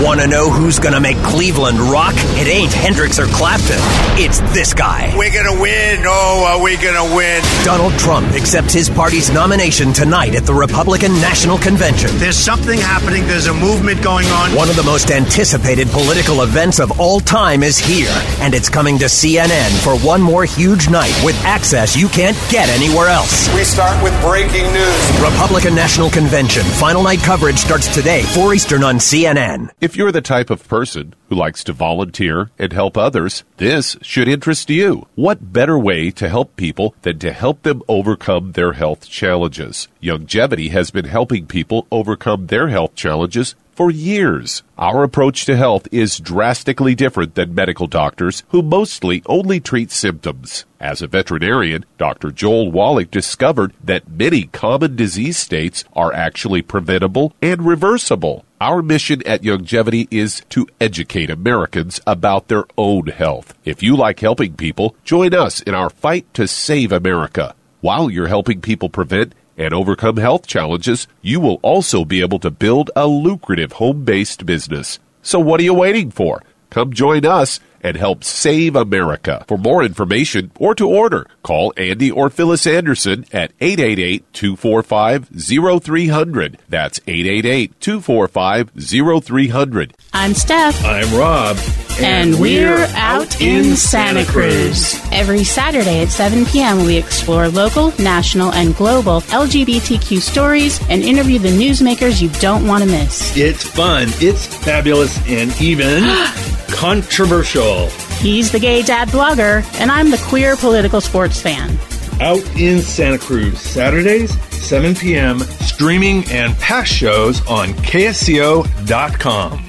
[0.00, 2.14] Want to know who's going to make Cleveland rock?
[2.34, 3.76] It ain't Hendrix or Clapton.
[4.18, 5.12] It's this guy.
[5.16, 6.02] We're going to win.
[6.04, 7.42] Oh, are we going to win?
[7.64, 12.10] Donald Trump accepts his party's nomination tonight at the Republican National Convention.
[12.14, 13.26] There's something happening.
[13.26, 14.54] There's a movement going on.
[14.56, 18.98] One of the most anticipated political events of all time is here, and it's coming
[18.98, 23.54] to CNN for one more huge night with access you can't get anywhere else.
[23.54, 25.20] We start with breaking news.
[25.20, 26.62] Republican National Convention.
[26.64, 29.70] Final night coverage starts today, 4 Eastern on CNN.
[29.82, 34.28] If you're the type of person who likes to volunteer and help others, this should
[34.28, 35.08] interest you.
[35.16, 39.88] What better way to help people than to help them overcome their health challenges?
[40.00, 44.62] Longevity has been helping people overcome their health challenges for years.
[44.78, 50.64] Our approach to health is drastically different than medical doctors who mostly only treat symptoms.
[50.78, 52.30] As a veterinarian, Dr.
[52.30, 58.44] Joel Wallach discovered that many common disease states are actually preventable and reversible.
[58.62, 63.54] Our mission at Longevity is to educate Americans about their own health.
[63.64, 67.56] If you like helping people, join us in our fight to save America.
[67.80, 72.52] While you're helping people prevent and overcome health challenges, you will also be able to
[72.52, 75.00] build a lucrative home based business.
[75.22, 76.40] So, what are you waiting for?
[76.70, 79.44] Come join us and help save America.
[79.48, 86.56] For more information or to order, call Andy or Phyllis Anderson at 888-245-0300.
[86.68, 89.92] That's 888-245-0300.
[90.12, 90.84] I'm Steph.
[90.84, 91.56] I'm Rob.
[92.00, 95.00] And, we're out in Santa Cruz.
[95.12, 101.38] Every Saturday at 7 p.m., we explore local, national, and global LGBTQ stories and interview
[101.38, 103.36] the newsmakers you don't want to miss.
[103.36, 106.02] It's fun, it's fabulous, and even
[106.68, 107.88] controversial.
[108.18, 111.78] He's the gay dad blogger, and I'm the queer political sports fan.
[112.20, 119.68] Out in Santa Cruz, Saturdays, 7 p.m., streaming and past shows on KSCO.com.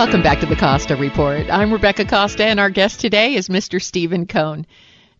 [0.00, 1.46] Welcome back to the Costa Report.
[1.50, 3.82] I'm Rebecca Costa, and our guest today is Mr.
[3.82, 4.64] Stephen Kohn.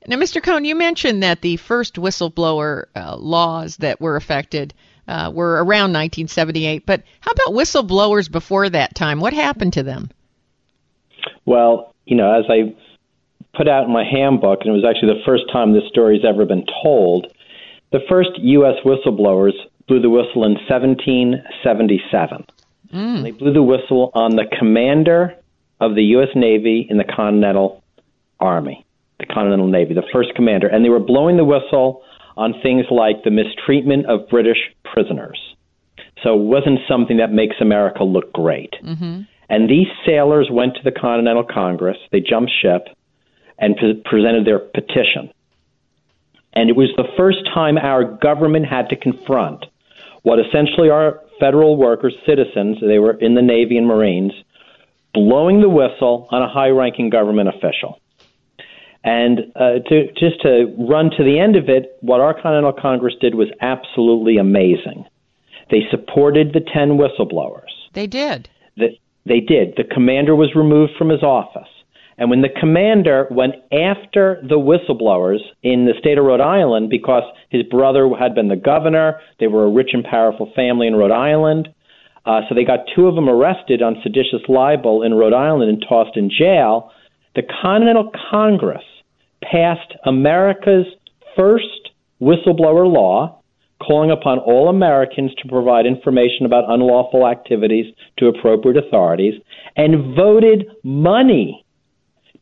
[0.06, 0.42] Now, Mr.
[0.42, 4.72] Kohn, you mentioned that the first whistleblower uh, laws that were affected
[5.06, 9.20] uh, were around 1978, but how about whistleblowers before that time?
[9.20, 10.08] What happened to them?
[11.44, 12.74] Well, you know, as I
[13.54, 16.46] put out in my handbook, and it was actually the first time this story's ever
[16.46, 17.30] been told,
[17.92, 18.76] the first U.S.
[18.82, 19.52] whistleblowers
[19.86, 22.46] blew the whistle in 1777.
[22.92, 23.22] Mm.
[23.22, 25.36] They blew the whistle on the commander
[25.80, 26.28] of the U.S.
[26.34, 27.82] Navy in the Continental
[28.38, 28.84] Army,
[29.18, 30.68] the Continental Navy, the first commander.
[30.68, 32.02] And they were blowing the whistle
[32.36, 35.38] on things like the mistreatment of British prisoners.
[36.22, 38.74] So it wasn't something that makes America look great.
[38.82, 39.22] Mm-hmm.
[39.48, 42.88] And these sailors went to the Continental Congress, they jumped ship,
[43.58, 45.32] and pre- presented their petition.
[46.52, 49.66] And it was the first time our government had to confront
[50.22, 54.32] what essentially are federal workers, citizens, they were in the Navy and Marines,
[55.12, 58.00] blowing the whistle on a high ranking government official.
[59.02, 63.14] And uh, to, just to run to the end of it, what our Continental Congress
[63.20, 65.06] did was absolutely amazing.
[65.70, 67.70] They supported the 10 whistleblowers.
[67.94, 68.50] They did.
[68.76, 69.74] The, they did.
[69.76, 71.68] The commander was removed from his office.
[72.20, 77.22] And when the commander went after the whistleblowers in the state of Rhode Island because
[77.48, 81.12] his brother had been the governor, they were a rich and powerful family in Rhode
[81.12, 81.70] Island.
[82.26, 85.82] Uh, so they got two of them arrested on seditious libel in Rhode Island and
[85.88, 86.92] tossed in jail.
[87.36, 88.84] The Continental Congress
[89.42, 90.84] passed America's
[91.34, 91.90] first
[92.20, 93.40] whistleblower law,
[93.82, 97.86] calling upon all Americans to provide information about unlawful activities
[98.18, 99.40] to appropriate authorities,
[99.74, 101.64] and voted money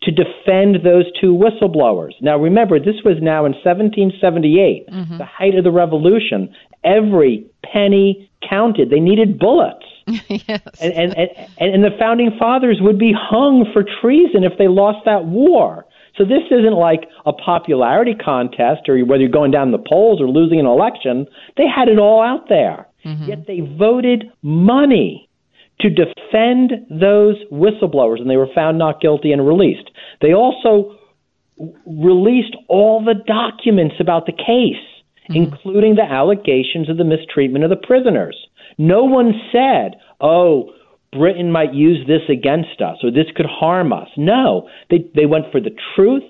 [0.02, 2.12] to defend those two whistleblowers.
[2.20, 5.18] Now, remember, this was now in 1778, Mm-hmm.
[5.18, 6.54] the height of the revolution.
[6.84, 8.90] Every penny counted.
[8.90, 9.84] They needed bullets.
[10.06, 10.62] yes.
[10.80, 15.04] And, and, and, and the founding fathers would be hung for treason if they lost
[15.04, 15.84] that war.
[16.16, 20.28] So this isn't like a popularity contest or whether you're going down the polls or
[20.28, 21.26] losing an election.
[21.56, 22.88] They had it all out there.
[23.04, 23.24] Mm-hmm.
[23.24, 25.27] Yet they voted money
[25.80, 29.90] to defend those whistleblowers, and they were found not guilty and released.
[30.20, 30.96] They also
[31.86, 34.84] released all the documents about the case,
[35.30, 35.36] mm-hmm.
[35.36, 38.36] including the allegations of the mistreatment of the prisoners.
[38.76, 40.72] No one said, oh,
[41.12, 44.08] Britain might use this against us or this could harm us.
[44.16, 46.22] No, they, they went for the truth.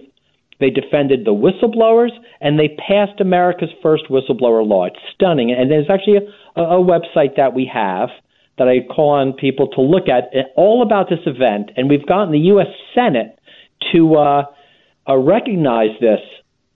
[0.61, 4.87] They defended the whistleblowers and they passed America's first whistleblower law.
[4.87, 5.51] It's stunning.
[5.53, 6.19] And there's actually
[6.57, 8.09] a, a website that we have
[8.59, 11.71] that I call on people to look at all about this event.
[11.77, 12.69] And we've gotten the U.S.
[12.95, 13.39] Senate
[13.93, 14.45] to uh,
[15.09, 16.21] uh, recognize this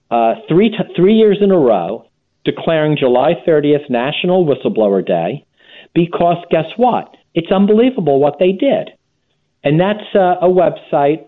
[0.09, 2.07] uh, three, t- three years in a row,
[2.45, 5.45] declaring July 30th National Whistleblower Day,
[5.93, 7.15] because guess what?
[7.33, 8.89] It's unbelievable what they did.
[9.63, 11.25] And that's uh, a website.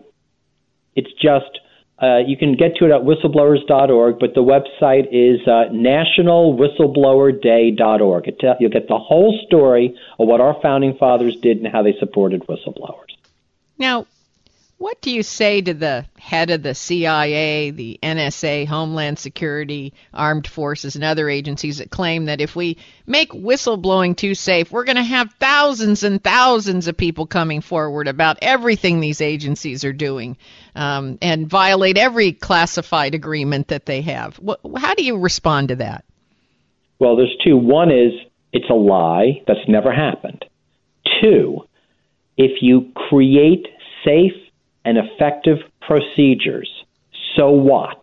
[0.94, 1.60] It's just,
[2.02, 8.28] uh, you can get to it at whistleblowers.org, but the website is uh, nationalwhistleblowerday.org.
[8.28, 11.94] It you'll get the whole story of what our founding fathers did and how they
[11.98, 13.16] supported whistleblowers.
[13.78, 14.06] Now,
[14.78, 20.46] what do you say to the head of the CIA, the NSA, Homeland Security, Armed
[20.46, 24.96] Forces, and other agencies that claim that if we make whistleblowing too safe, we're going
[24.96, 30.36] to have thousands and thousands of people coming forward about everything these agencies are doing
[30.74, 34.38] um, and violate every classified agreement that they have?
[34.76, 36.04] How do you respond to that?
[36.98, 37.56] Well, there's two.
[37.56, 38.12] One is
[38.52, 39.42] it's a lie.
[39.46, 40.44] That's never happened.
[41.22, 41.66] Two,
[42.36, 43.66] if you create
[44.04, 44.34] safe
[44.86, 46.70] and effective procedures,
[47.36, 48.02] so what?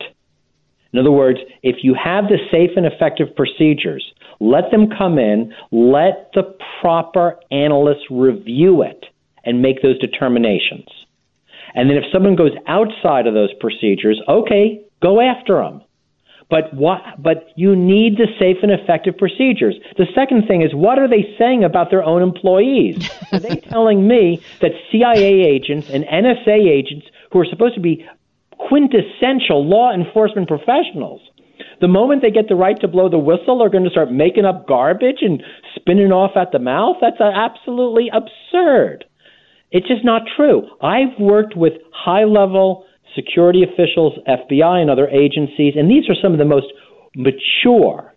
[0.92, 5.54] In other words, if you have the safe and effective procedures, let them come in,
[5.72, 9.06] let the proper analysts review it
[9.44, 10.88] and make those determinations.
[11.74, 15.82] And then if someone goes outside of those procedures, okay, go after them.
[16.50, 19.76] But what, but you need the safe and effective procedures.
[19.98, 23.10] The second thing is, what are they saying about their own employees?
[23.32, 28.08] are they telling me that CIA agents and NSA agents who are supposed to be
[28.58, 31.22] quintessential law enforcement professionals,
[31.82, 34.46] the moment they get the right to blow the whistle, are going to start making
[34.46, 35.44] up garbage and
[35.76, 36.98] spinning off at the mouth?
[37.02, 39.06] That's absolutely absurd.
[39.72, 40.68] It's just not true.
[40.82, 42.86] I've worked with high level
[43.16, 46.68] security officials, FBI, and other agencies, and these are some of the most
[47.16, 48.14] mature,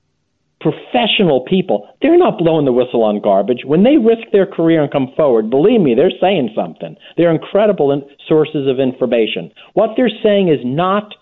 [0.61, 1.89] professional people.
[2.01, 3.63] They're not blowing the whistle on garbage.
[3.65, 6.97] When they risk their career and come forward, believe me, they're saying something.
[7.17, 9.53] They're incredible in- sources of information.
[9.75, 11.15] What they're saying is not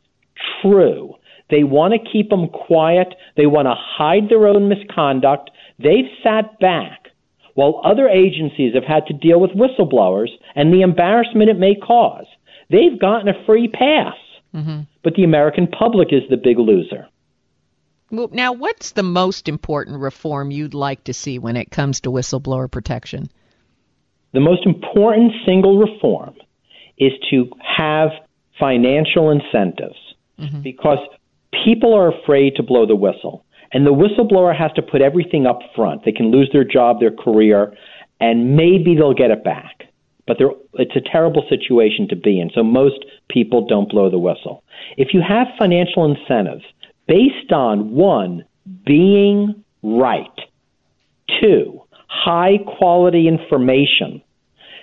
[0.62, 1.14] true.
[1.50, 3.14] They want to keep them quiet.
[3.36, 5.50] They want to hide their own misconduct.
[5.78, 7.08] They've sat back
[7.54, 12.26] while other agencies have had to deal with whistleblowers and the embarrassment it may cause.
[12.70, 14.16] They've gotten a free pass,
[14.54, 14.80] mm-hmm.
[15.02, 17.08] but the American public is the big loser.
[18.10, 22.10] Well, now, what's the most important reform you'd like to see when it comes to
[22.10, 23.30] whistleblower protection?
[24.32, 26.34] The most important single reform
[26.98, 28.10] is to have
[28.58, 29.98] financial incentives
[30.38, 30.62] mm-hmm.
[30.62, 30.98] because
[31.64, 33.44] people are afraid to blow the whistle.
[33.72, 36.04] And the whistleblower has to put everything up front.
[36.04, 37.74] They can lose their job, their career,
[38.20, 39.83] and maybe they'll get it back
[40.26, 40.38] but
[40.74, 42.50] it's a terrible situation to be in.
[42.54, 44.62] So most people don't blow the whistle.
[44.96, 46.64] If you have financial incentives
[47.06, 48.44] based on one,
[48.86, 50.38] being right,
[51.40, 54.22] two, high quality information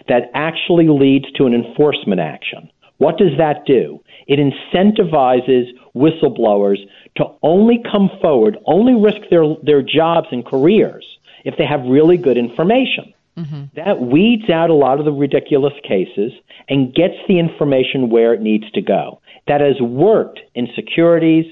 [0.08, 4.00] that actually leads to an enforcement action, what does that do?
[4.28, 6.78] It incentivizes whistleblowers
[7.18, 11.06] to only come forward, only risk their, their jobs and careers
[11.44, 13.12] if they have really good information.
[13.38, 13.64] Mm-hmm.
[13.76, 16.32] That weeds out a lot of the ridiculous cases
[16.68, 19.22] and gets the information where it needs to go.
[19.48, 21.46] That has worked in securities,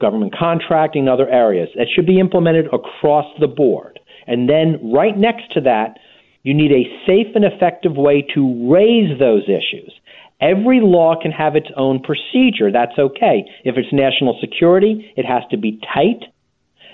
[0.00, 1.68] government contracting, other areas.
[1.76, 4.00] That should be implemented across the board.
[4.26, 5.98] And then right next to that,
[6.42, 9.92] you need a safe and effective way to raise those issues.
[10.40, 12.72] Every law can have its own procedure.
[12.72, 13.44] That's okay.
[13.64, 16.24] If it's national security, it has to be tight.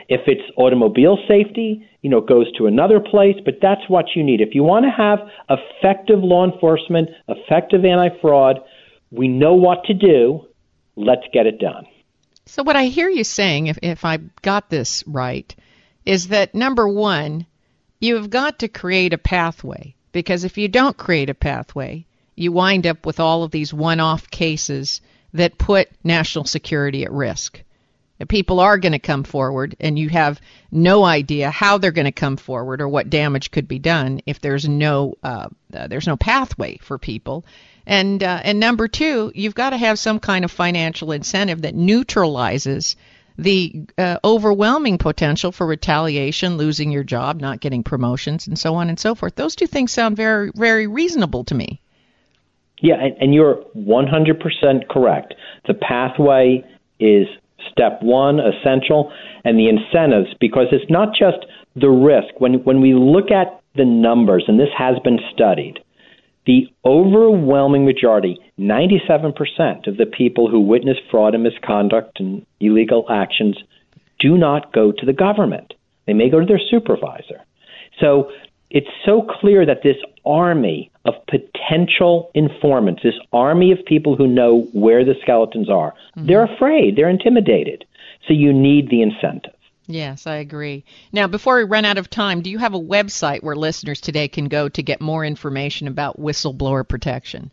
[0.08, 4.24] If it's automobile safety, you know, it goes to another place, but that's what you
[4.24, 4.40] need.
[4.40, 5.18] If you want to have
[5.50, 8.60] effective law enforcement, effective anti fraud,
[9.10, 10.46] we know what to do.
[10.96, 11.86] Let's get it done.
[12.46, 15.54] So, what I hear you saying, if, if I got this right,
[16.06, 17.46] is that number one,
[18.00, 19.94] you've got to create a pathway.
[20.12, 24.00] Because if you don't create a pathway, you wind up with all of these one
[24.00, 25.02] off cases
[25.34, 27.62] that put national security at risk
[28.26, 30.40] people are going to come forward and you have
[30.72, 34.40] no idea how they're going to come forward or what damage could be done if
[34.40, 37.44] there's no uh, uh, there's no pathway for people
[37.86, 41.74] and uh, and number two you've got to have some kind of financial incentive that
[41.74, 42.96] neutralizes
[43.38, 48.88] the uh, overwhelming potential for retaliation, losing your job, not getting promotions, and so on
[48.88, 49.36] and so forth.
[49.36, 51.80] Those two things sound very, very reasonable to me.
[52.80, 55.34] Yeah, and, and you're 100% correct.
[55.66, 56.64] The pathway
[56.98, 57.28] is
[57.70, 59.12] step one, essential,
[59.44, 61.38] and the incentives, because it's not just
[61.76, 62.34] the risk.
[62.38, 65.80] When, when we look at the numbers, and this has been studied,
[66.46, 73.56] the overwhelming majority, 97% of the people who witness fraud and misconduct and illegal actions,
[74.18, 75.74] do not go to the government.
[76.06, 77.40] They may go to their supervisor.
[78.00, 78.30] So
[78.70, 84.68] it's so clear that this army of potential informants, this army of people who know
[84.72, 86.26] where the skeletons are, mm-hmm.
[86.26, 87.84] they're afraid, they're intimidated.
[88.26, 89.54] So you need the incentive.
[89.86, 90.84] Yes, I agree.
[91.12, 94.28] Now, before we run out of time, do you have a website where listeners today
[94.28, 97.50] can go to get more information about whistleblower protection?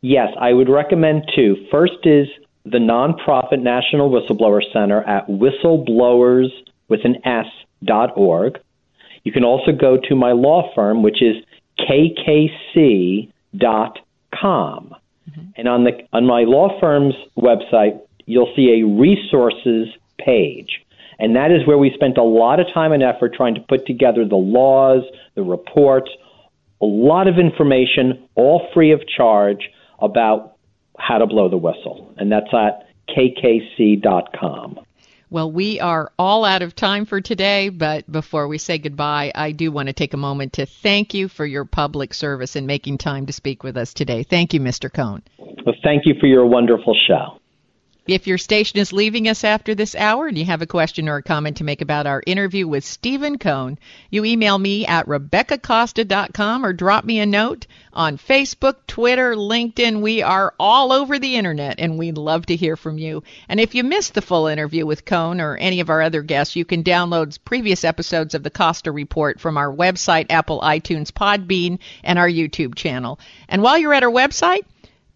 [0.00, 1.66] Yes, I would recommend two.
[1.70, 2.28] First is
[2.64, 6.50] the nonprofit National Whistleblower Center at whistleblowers
[6.88, 7.46] with an S
[7.84, 8.60] dot org.
[9.24, 11.36] You can also go to my law firm, which is
[11.88, 13.98] kkc dot
[14.34, 14.94] com.
[15.30, 15.40] Mm-hmm.
[15.56, 20.84] And on the on my law firm's website, you'll see a resources page.
[21.18, 23.86] And that is where we spent a lot of time and effort trying to put
[23.86, 25.02] together the laws,
[25.34, 26.10] the reports,
[26.80, 30.56] a lot of information, all free of charge, about
[30.98, 32.14] how to blow the whistle.
[32.16, 34.80] And that's at kkc.com.
[35.32, 39.52] Well, we are all out of time for today, but before we say goodbye, I
[39.52, 42.98] do want to take a moment to thank you for your public service and making
[42.98, 44.24] time to speak with us today.
[44.24, 44.92] Thank you, Mr.
[44.92, 45.22] Kohn.
[45.38, 47.39] Well, thank you for your wonderful show.
[48.10, 51.18] If your station is leaving us after this hour and you have a question or
[51.18, 53.78] a comment to make about our interview with Stephen Kohn,
[54.10, 60.00] you email me at RebeccaCosta.com or drop me a note on Facebook, Twitter, LinkedIn.
[60.00, 63.22] We are all over the internet and we'd love to hear from you.
[63.48, 66.56] And if you missed the full interview with Kohn or any of our other guests,
[66.56, 71.78] you can download previous episodes of the Costa Report from our website, Apple iTunes, Podbean,
[72.02, 73.20] and our YouTube channel.
[73.48, 74.64] And while you're at our website,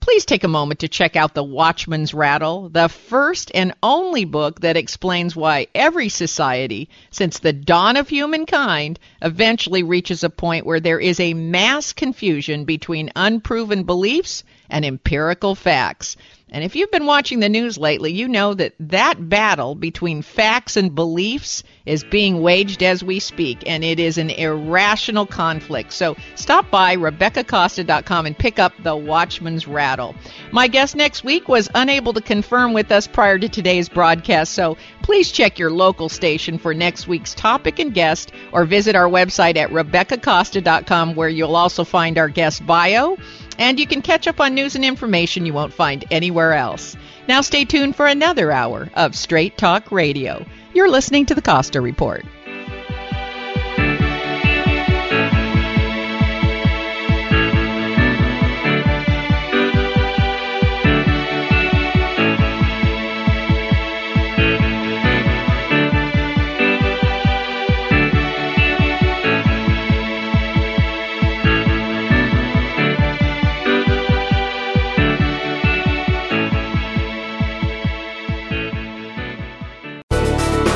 [0.05, 4.61] Please take a moment to check out The Watchman's Rattle, the first and only book
[4.61, 10.78] that explains why every society, since the dawn of humankind, eventually reaches a point where
[10.78, 16.18] there is a mass confusion between unproven beliefs and empirical facts.
[16.55, 20.76] And if you've been watching the news lately, you know that that battle between facts
[20.76, 25.92] and beliefs is being waged as we speak, and it is an irrational conflict.
[25.92, 30.14] So stop by RebeccaCosta.com and pick up The Watchman's Rattle.
[30.52, 34.76] My guest next week was unable to confirm with us prior to today's broadcast, so
[35.02, 39.57] please check your local station for next week's topic and guest, or visit our website
[39.57, 43.18] at RebeccaCosta.com where you'll also find our guest bio
[43.59, 46.96] and you can catch up on news and information you won't find anywhere else.
[47.28, 50.44] Now stay tuned for another hour of Straight Talk Radio.
[50.74, 52.24] You're listening to the Costa Report.